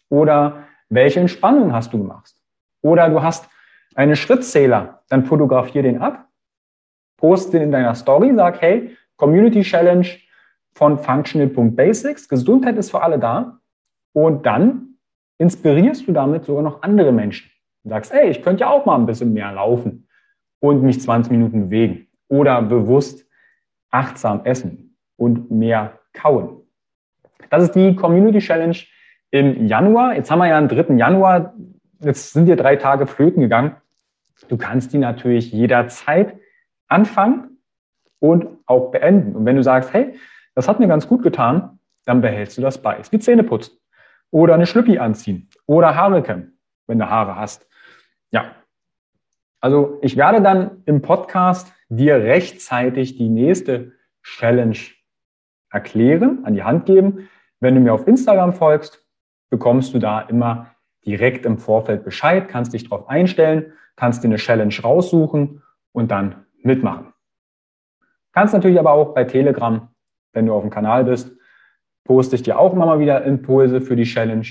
Oder 0.09 0.63
welche 0.89 1.19
Entspannung 1.19 1.73
hast 1.73 1.91
du 1.91 1.97
gemacht. 1.97 2.33
Oder 2.81 3.09
du 3.09 3.21
hast 3.21 3.49
einen 3.95 4.15
Schrittzähler, 4.15 5.01
dann 5.09 5.25
fotografier 5.25 5.81
den 5.81 5.99
ab, 5.99 6.29
post 7.17 7.53
den 7.53 7.63
in 7.63 7.71
deiner 7.71 7.95
Story, 7.95 8.33
sag, 8.35 8.61
hey, 8.61 8.95
Community 9.17 9.61
Challenge 9.63 10.07
von 10.73 10.97
Functional.basics, 10.99 12.29
Gesundheit 12.29 12.77
ist 12.77 12.91
für 12.91 13.01
alle 13.01 13.17
da. 13.17 13.59
Und 14.13 14.45
dann 14.45 14.97
inspirierst 15.39 16.07
du 16.07 16.11
damit 16.11 16.45
sogar 16.45 16.63
noch 16.63 16.83
andere 16.83 17.11
Menschen. 17.11 17.51
Du 17.83 17.89
sagst, 17.89 18.13
hey, 18.13 18.29
ich 18.29 18.43
könnte 18.43 18.61
ja 18.61 18.69
auch 18.69 18.85
mal 18.85 18.95
ein 18.95 19.05
bisschen 19.05 19.33
mehr 19.33 19.51
laufen 19.51 20.07
und 20.59 20.83
mich 20.83 21.01
20 21.01 21.31
Minuten 21.31 21.69
bewegen 21.69 22.07
oder 22.27 22.61
bewusst 22.61 23.26
achtsam 23.91 24.41
essen 24.45 24.97
und 25.15 25.51
mehr 25.51 25.99
kauen. 26.13 26.61
Das 27.49 27.63
ist 27.63 27.75
die 27.75 27.95
Community 27.95 28.39
Challenge 28.39 28.77
im 29.31 29.67
Januar. 29.67 30.15
Jetzt 30.15 30.31
haben 30.31 30.39
wir 30.39 30.47
ja 30.47 30.59
den 30.59 30.69
3. 30.69 30.95
Januar. 30.95 31.53
Jetzt 32.01 32.33
sind 32.33 32.45
dir 32.45 32.55
drei 32.55 32.75
Tage 32.75 33.07
flöten 33.07 33.41
gegangen. 33.41 33.75
Du 34.47 34.57
kannst 34.57 34.93
die 34.93 34.97
natürlich 34.97 35.51
jederzeit 35.51 36.39
anfangen 36.87 37.57
und 38.19 38.47
auch 38.65 38.91
beenden. 38.91 39.35
Und 39.35 39.45
wenn 39.45 39.55
du 39.55 39.63
sagst, 39.63 39.93
hey, 39.93 40.15
das 40.55 40.67
hat 40.67 40.79
mir 40.79 40.87
ganz 40.87 41.07
gut 41.07 41.23
getan, 41.23 41.79
dann 42.05 42.21
behältst 42.21 42.57
du 42.57 42.61
das 42.61 42.81
bei. 42.81 42.95
Es 42.95 43.07
ist 43.07 43.11
wie 43.11 43.19
Zähne 43.19 43.43
putzen 43.43 43.77
oder 44.31 44.53
eine 44.53 44.65
Schlüppi 44.65 44.99
anziehen 44.99 45.49
oder 45.65 45.95
Haare 45.95 46.23
kämmen, 46.23 46.59
wenn 46.87 46.99
du 46.99 47.09
Haare 47.09 47.35
hast. 47.35 47.67
Ja. 48.31 48.55
Also 49.59 49.97
ich 50.01 50.17
werde 50.17 50.41
dann 50.41 50.83
im 50.85 51.01
Podcast 51.01 51.73
dir 51.89 52.15
rechtzeitig 52.15 53.17
die 53.17 53.29
nächste 53.29 53.93
Challenge 54.23 54.77
erklären, 55.71 56.43
an 56.43 56.53
die 56.53 56.63
Hand 56.63 56.85
geben. 56.85 57.29
Wenn 57.59 57.75
du 57.75 57.81
mir 57.81 57.93
auf 57.93 58.07
Instagram 58.07 58.53
folgst, 58.53 59.03
bekommst 59.49 59.93
du 59.93 59.99
da 59.99 60.21
immer 60.21 60.75
direkt 61.05 61.45
im 61.45 61.57
Vorfeld 61.57 62.03
Bescheid, 62.03 62.47
kannst 62.49 62.73
dich 62.73 62.89
darauf 62.89 63.07
einstellen, 63.09 63.73
kannst 63.95 64.23
dir 64.23 64.27
eine 64.27 64.35
Challenge 64.37 64.73
raussuchen 64.83 65.63
und 65.93 66.11
dann 66.11 66.45
mitmachen. 66.61 67.13
Kannst 68.33 68.53
natürlich 68.53 68.79
aber 68.79 68.91
auch 68.91 69.13
bei 69.13 69.23
Telegram, 69.23 69.89
wenn 70.33 70.45
du 70.45 70.53
auf 70.53 70.61
dem 70.61 70.69
Kanal 70.69 71.05
bist, 71.05 71.35
poste 72.03 72.35
ich 72.35 72.43
dir 72.43 72.59
auch 72.59 72.73
immer 72.73 72.85
mal 72.85 72.99
wieder 72.99 73.23
Impulse 73.23 73.81
für 73.81 73.95
die 73.95 74.03
Challenge. 74.03 74.45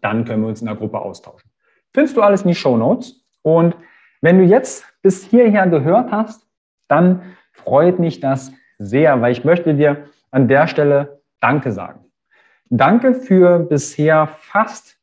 Dann 0.00 0.24
können 0.24 0.42
wir 0.42 0.48
uns 0.48 0.60
in 0.60 0.66
der 0.66 0.76
Gruppe 0.76 1.00
austauschen. 1.00 1.50
Findest 1.92 2.16
du 2.16 2.22
alles 2.22 2.42
in 2.42 2.48
die 2.48 2.54
Show 2.54 2.76
Notes. 2.76 3.24
Und 3.42 3.76
wenn 4.24 4.38
du 4.38 4.44
jetzt 4.44 4.86
bis 5.02 5.22
hierher 5.22 5.66
gehört 5.66 6.10
hast, 6.10 6.48
dann 6.88 7.36
freut 7.52 7.98
mich 7.98 8.20
das 8.20 8.52
sehr, 8.78 9.20
weil 9.20 9.32
ich 9.32 9.44
möchte 9.44 9.74
dir 9.74 10.06
an 10.30 10.48
der 10.48 10.66
Stelle 10.66 11.20
Danke 11.40 11.72
sagen. 11.72 12.06
Danke 12.70 13.12
für 13.12 13.58
bisher 13.58 14.26
fast 14.26 14.98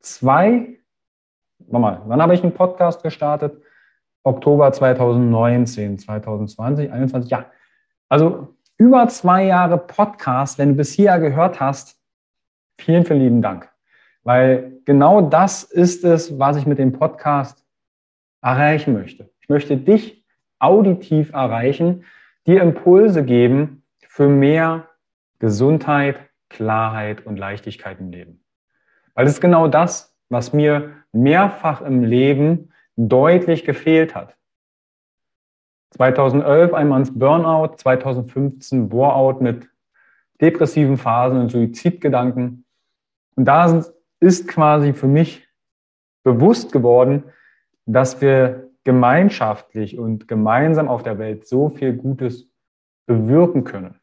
zwei, 0.00 0.78
warte 1.58 1.82
mal, 1.82 2.02
wann 2.06 2.22
habe 2.22 2.32
ich 2.32 2.42
einen 2.42 2.54
Podcast 2.54 3.02
gestartet? 3.02 3.62
Oktober 4.22 4.72
2019, 4.72 5.98
2020, 5.98 6.56
2021, 6.88 7.30
ja. 7.30 7.44
Also 8.08 8.56
über 8.78 9.06
zwei 9.08 9.44
Jahre 9.44 9.76
Podcast, 9.76 10.56
wenn 10.56 10.70
du 10.70 10.74
bis 10.76 10.94
hierher 10.94 11.20
gehört 11.20 11.60
hast, 11.60 12.00
vielen, 12.80 13.04
vielen 13.04 13.20
lieben 13.20 13.42
Dank. 13.42 13.70
Weil 14.22 14.80
genau 14.86 15.20
das 15.20 15.62
ist 15.62 16.04
es, 16.04 16.38
was 16.38 16.56
ich 16.56 16.64
mit 16.64 16.78
dem 16.78 16.92
Podcast 16.92 17.67
erreichen 18.42 18.92
möchte. 18.92 19.30
Ich 19.40 19.48
möchte 19.48 19.76
dich 19.76 20.24
auditiv 20.58 21.32
erreichen, 21.32 22.04
dir 22.46 22.62
Impulse 22.62 23.24
geben 23.24 23.82
für 24.08 24.28
mehr 24.28 24.88
Gesundheit, 25.38 26.18
Klarheit 26.48 27.26
und 27.26 27.38
Leichtigkeit 27.38 28.00
im 28.00 28.10
Leben. 28.10 28.44
Weil 29.14 29.26
es 29.26 29.32
ist 29.32 29.40
genau 29.40 29.68
das, 29.68 30.16
was 30.28 30.52
mir 30.52 30.92
mehrfach 31.12 31.80
im 31.80 32.02
Leben 32.02 32.72
deutlich 32.96 33.64
gefehlt 33.64 34.14
hat. 34.14 34.36
2011 35.90 36.74
einmal 36.74 37.00
ins 37.00 37.16
Burnout, 37.16 37.76
2015 37.76 38.88
Boreout 38.88 39.40
mit 39.40 39.68
depressiven 40.40 40.96
Phasen 40.96 41.40
und 41.40 41.50
Suizidgedanken. 41.50 42.64
Und 43.36 43.44
da 43.44 43.84
ist 44.20 44.48
quasi 44.48 44.92
für 44.92 45.06
mich 45.06 45.48
bewusst 46.22 46.72
geworden, 46.72 47.24
dass 47.88 48.20
wir 48.20 48.70
gemeinschaftlich 48.84 49.98
und 49.98 50.28
gemeinsam 50.28 50.88
auf 50.88 51.02
der 51.02 51.18
Welt 51.18 51.46
so 51.46 51.70
viel 51.70 51.94
Gutes 51.94 52.50
bewirken 53.06 53.64
können. 53.64 53.98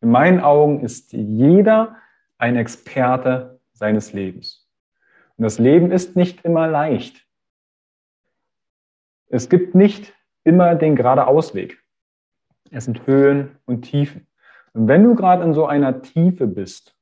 In 0.00 0.10
meinen 0.10 0.40
Augen 0.40 0.80
ist 0.80 1.12
jeder 1.12 1.96
ein 2.38 2.56
Experte 2.56 3.60
seines 3.72 4.12
Lebens. 4.12 4.66
Und 5.36 5.44
das 5.44 5.58
Leben 5.58 5.92
ist 5.92 6.16
nicht 6.16 6.44
immer 6.44 6.68
leicht. 6.68 7.26
Es 9.28 9.50
gibt 9.50 9.74
nicht 9.74 10.14
immer 10.44 10.74
den 10.74 10.96
gerade 10.96 11.26
Ausweg. 11.26 11.82
Es 12.70 12.86
sind 12.86 13.06
Höhen 13.06 13.58
und 13.66 13.82
Tiefen. 13.82 14.26
Und 14.72 14.88
wenn 14.88 15.04
du 15.04 15.14
gerade 15.14 15.44
in 15.44 15.52
so 15.52 15.66
einer 15.66 16.00
Tiefe 16.00 16.46
bist, 16.46 16.96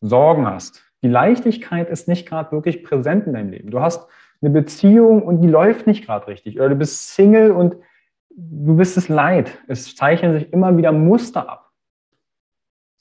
Sorgen 0.00 0.46
hast, 0.46 0.84
die 1.02 1.08
Leichtigkeit 1.08 1.88
ist 1.90 2.06
nicht 2.06 2.28
gerade 2.28 2.52
wirklich 2.52 2.84
präsent 2.84 3.26
in 3.26 3.32
deinem 3.32 3.50
Leben. 3.50 3.70
Du 3.70 3.80
hast 3.80 4.08
eine 4.42 4.50
Beziehung 4.50 5.22
und 5.22 5.40
die 5.42 5.48
läuft 5.48 5.86
nicht 5.86 6.06
gerade 6.06 6.26
richtig. 6.26 6.58
Oder 6.58 6.70
du 6.70 6.76
bist 6.76 7.14
Single 7.14 7.50
und 7.50 7.76
du 8.30 8.76
bist 8.76 8.96
es 8.96 9.08
leid. 9.08 9.58
Es 9.68 9.94
zeichnen 9.94 10.32
sich 10.32 10.52
immer 10.52 10.76
wieder 10.76 10.92
Muster 10.92 11.48
ab. 11.48 11.70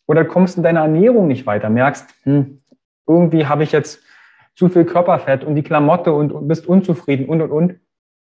Oder 0.06 0.24
du 0.24 0.30
kommst 0.30 0.58
in 0.58 0.64
deiner 0.64 0.82
Ernährung 0.82 1.28
nicht 1.28 1.46
weiter, 1.46 1.70
merkst, 1.70 2.10
hm, 2.24 2.62
irgendwie 3.08 3.46
habe 3.46 3.64
ich 3.64 3.72
jetzt 3.72 4.04
zu 4.56 4.68
viel 4.68 4.84
Körperfett 4.84 5.44
und 5.44 5.56
die 5.56 5.64
Klamotte 5.64 6.12
und 6.12 6.48
bist 6.48 6.68
unzufrieden 6.68 7.30
und 7.30 7.42
und 7.42 7.52
und. 7.52 7.80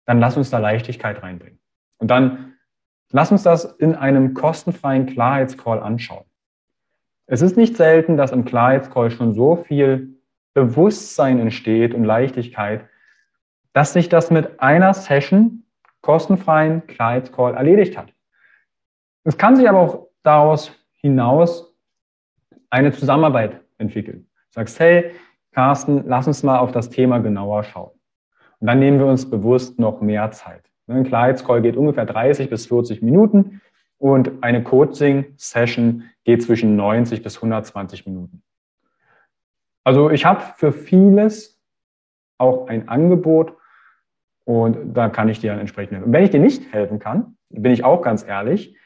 Dann 0.07 0.21
lass 0.21 0.37
uns 0.37 0.51
da 0.51 0.59
Leichtigkeit 0.59 1.23
reinbringen. 1.23 1.59
Und 1.99 2.11
dann 2.11 2.55
lass 3.11 3.33
uns 3.33 3.43
das 3.43 3.65
in 3.65 3.95
einem 3.95 4.35
kostenfreien 4.35 5.07
Klarheitscall 5.07 5.81
anschauen. 5.81 6.25
Es 7.27 7.43
ist 7.43 7.57
nicht 7.57 7.77
selten, 7.77 8.17
dass 8.17 8.33
im 8.33 8.45
Klarheitscall 8.45 9.11
schon 9.11 9.35
so 9.35 9.57
viel 9.57 10.21
Bewusstsein 10.55 11.39
entsteht 11.39 11.95
und 11.95 12.05
Leichtigkeit, 12.05 12.87
dass 13.73 13.93
sich 13.93 14.09
das 14.09 14.31
mit 14.31 14.61
einer 14.61 14.95
Session 14.95 15.65
kostenfreien 16.01 16.87
Klarheitscall 16.87 17.55
erledigt 17.55 17.97
hat. 17.97 18.13
Es 19.25 19.37
kann 19.37 19.57
sich 19.57 19.69
aber 19.69 19.81
auch 19.81 20.07
daraus 20.23 20.73
hinaus 20.95 21.75
eine 22.71 22.93
Zusammenarbeit 22.93 23.61
entwickeln. 23.79 24.27
Du 24.51 24.55
sagst, 24.55 24.81
hey, 24.81 25.13
Carsten, 25.53 26.05
lass 26.07 26.27
uns 26.27 26.43
mal 26.43 26.59
auf 26.59 26.73
das 26.73 26.91
Thema 26.91 27.19
genauer 27.19 27.65
schauen. 27.65 27.91
Und 28.61 28.67
dann 28.67 28.79
nehmen 28.79 28.99
wir 28.99 29.07
uns 29.07 29.29
bewusst 29.29 29.79
noch 29.79 30.01
mehr 30.01 30.31
Zeit. 30.31 30.71
Ein 30.87 31.05
Klarheitscall 31.05 31.63
geht 31.63 31.77
ungefähr 31.77 32.05
30 32.07 32.51
bis 32.51 32.67
40 32.67 33.03
Minuten. 33.03 33.61
und 33.99 34.43
eine 34.43 34.65
Coaching-Session 34.65 36.05
geht 36.25 36.43
zwischen 36.43 36.75
90 36.75 37.23
bis 37.23 37.37
120 37.37 38.07
Minuten. 38.07 38.43
Also 39.85 40.09
ich 40.09 40.25
habe 40.25 40.41
für 40.57 40.73
vieles 40.73 41.61
auch 42.39 42.67
ein 42.69 42.89
Angebot 42.89 43.53
und 44.45 44.95
da 44.95 45.09
kann 45.09 45.29
ich 45.29 45.41
dir 45.41 45.51
dann 45.51 45.61
entsprechend 45.61 45.93
helfen. 45.93 46.07
Und 46.07 46.13
wenn 46.13 46.25
ich 46.25 46.31
dir 46.31 46.41
nicht 46.41 46.73
helfen 46.73 46.99
kann, 46.99 47.37
bin 47.51 47.73
ich 47.73 47.85
auch 47.85 48.03
ganz 48.03 48.27
ehrlich, 48.27 48.77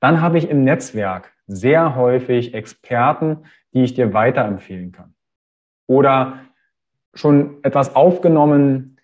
dann 0.00 0.20
habe 0.20 0.38
ich 0.38 0.48
im 0.48 0.64
Netzwerk 0.64 1.32
sehr 1.46 1.96
häufig 1.96 2.54
Experten, 2.54 3.44
die 3.72 3.82
ich 3.82 3.94
dir 3.94 4.12
weiterempfehlen 4.12 4.92
kann. 4.92 5.14
Oder 5.86 6.40
schon 7.14 7.62
etwas 7.62 7.96
aufgenommen, 7.96 8.98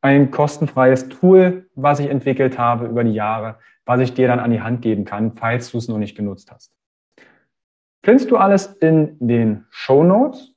ein 0.00 0.30
kostenfreies 0.30 1.08
Tool, 1.08 1.68
was 1.74 2.00
ich 2.00 2.08
entwickelt 2.08 2.58
habe 2.58 2.86
über 2.86 3.04
die 3.04 3.12
Jahre, 3.12 3.58
was 3.84 4.00
ich 4.00 4.14
dir 4.14 4.28
dann 4.28 4.40
an 4.40 4.50
die 4.50 4.60
Hand 4.60 4.82
geben 4.82 5.04
kann, 5.04 5.32
falls 5.36 5.70
du 5.70 5.78
es 5.78 5.88
noch 5.88 5.98
nicht 5.98 6.16
genutzt 6.16 6.50
hast. 6.50 6.74
Findest 8.04 8.30
du 8.30 8.36
alles 8.36 8.66
in 8.66 9.16
den 9.20 9.64
Show 9.70 10.02
Notes? 10.02 10.54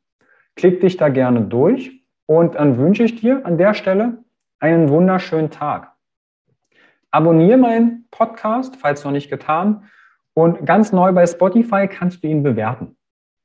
Klick 0.55 0.81
dich 0.81 0.97
da 0.97 1.09
gerne 1.09 1.41
durch 1.41 2.03
und 2.25 2.55
dann 2.55 2.77
wünsche 2.77 3.03
ich 3.03 3.19
dir 3.19 3.45
an 3.45 3.57
der 3.57 3.73
Stelle 3.73 4.23
einen 4.59 4.89
wunderschönen 4.89 5.51
Tag. 5.51 5.91
Abonniere 7.11 7.57
meinen 7.57 8.07
Podcast, 8.11 8.75
falls 8.77 9.03
noch 9.03 9.11
nicht 9.11 9.29
getan. 9.29 9.89
Und 10.33 10.65
ganz 10.65 10.91
neu 10.91 11.13
bei 11.13 11.25
Spotify 11.25 11.87
kannst 11.87 12.23
du 12.23 12.27
ihn 12.27 12.43
bewerten. 12.43 12.97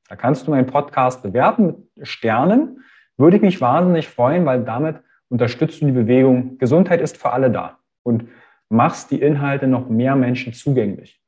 Da 0.09 0.15
kannst 0.15 0.45
du 0.45 0.51
meinen 0.51 0.67
Podcast 0.67 1.23
bewerten 1.23 1.65
mit 1.95 2.07
Sternen. 2.07 2.83
Würde 3.17 3.37
ich 3.37 3.41
mich 3.41 3.61
wahnsinnig 3.61 4.09
freuen, 4.09 4.45
weil 4.45 4.63
damit 4.63 5.01
unterstützt 5.29 5.81
du 5.81 5.85
die 5.85 5.93
Bewegung 5.93 6.57
Gesundheit 6.57 6.99
ist 6.99 7.17
für 7.17 7.31
alle 7.31 7.49
da 7.49 7.79
und 8.03 8.27
machst 8.67 9.11
die 9.11 9.21
Inhalte 9.21 9.67
noch 9.67 9.87
mehr 9.87 10.15
Menschen 10.15 10.53
zugänglich, 10.53 11.21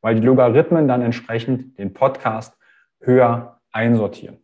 weil 0.00 0.14
die 0.14 0.26
Logarithmen 0.26 0.88
dann 0.88 1.02
entsprechend 1.02 1.78
den 1.78 1.92
Podcast 1.92 2.56
höher 3.00 3.60
einsortieren. 3.72 4.38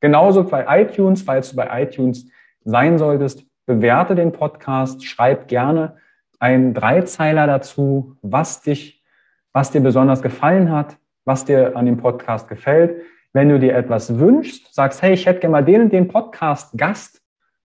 Genauso 0.00 0.44
bei 0.44 0.82
iTunes, 0.82 1.22
falls 1.22 1.50
du 1.50 1.56
bei 1.56 1.82
iTunes 1.82 2.30
sein 2.62 2.98
solltest, 2.98 3.44
bewerte 3.66 4.14
den 4.14 4.32
Podcast, 4.32 5.04
schreib 5.04 5.48
gerne 5.48 5.96
einen 6.38 6.74
Dreizeiler 6.74 7.46
dazu, 7.46 8.16
was 8.22 8.62
dich, 8.62 9.04
was 9.52 9.70
dir 9.70 9.80
besonders 9.80 10.22
gefallen 10.22 10.70
hat, 10.70 10.96
was 11.24 11.44
dir 11.44 11.76
an 11.76 11.86
dem 11.86 11.96
Podcast 11.96 12.48
gefällt. 12.48 13.02
Wenn 13.32 13.48
du 13.48 13.58
dir 13.58 13.74
etwas 13.74 14.18
wünschst, 14.18 14.74
sagst, 14.74 15.02
hey, 15.02 15.12
ich 15.12 15.26
hätte 15.26 15.40
gerne 15.40 15.52
mal 15.52 15.64
den 15.64 15.82
und 15.82 15.92
den 15.92 16.08
Podcast-Gast 16.08 17.20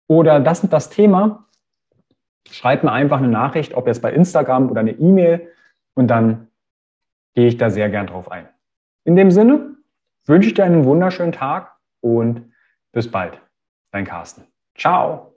oder 0.07 0.39
das 0.39 0.61
und 0.63 0.71
das 0.71 0.89
Thema, 0.89 1.45
schreib 2.51 2.83
mir 2.83 2.91
einfach 2.91 3.17
eine 3.17 3.29
Nachricht, 3.29 3.73
ob 3.73 3.87
jetzt 3.87 4.01
bei 4.01 4.11
Instagram 4.11 4.69
oder 4.69 4.81
eine 4.81 4.91
E-Mail 4.91 5.47
und 5.95 6.07
dann 6.07 6.47
gehe 7.33 7.47
ich 7.47 7.57
da 7.57 7.69
sehr 7.69 7.89
gern 7.89 8.07
drauf 8.07 8.31
ein. 8.31 8.47
In 9.03 9.15
dem 9.15 9.31
Sinne 9.31 9.75
wünsche 10.25 10.49
ich 10.49 10.53
dir 10.53 10.65
einen 10.65 10.85
wunderschönen 10.85 11.31
Tag 11.31 11.75
und 12.01 12.51
bis 12.91 13.09
bald. 13.09 13.39
Dein 13.91 14.05
Carsten. 14.05 14.43
Ciao. 14.75 15.25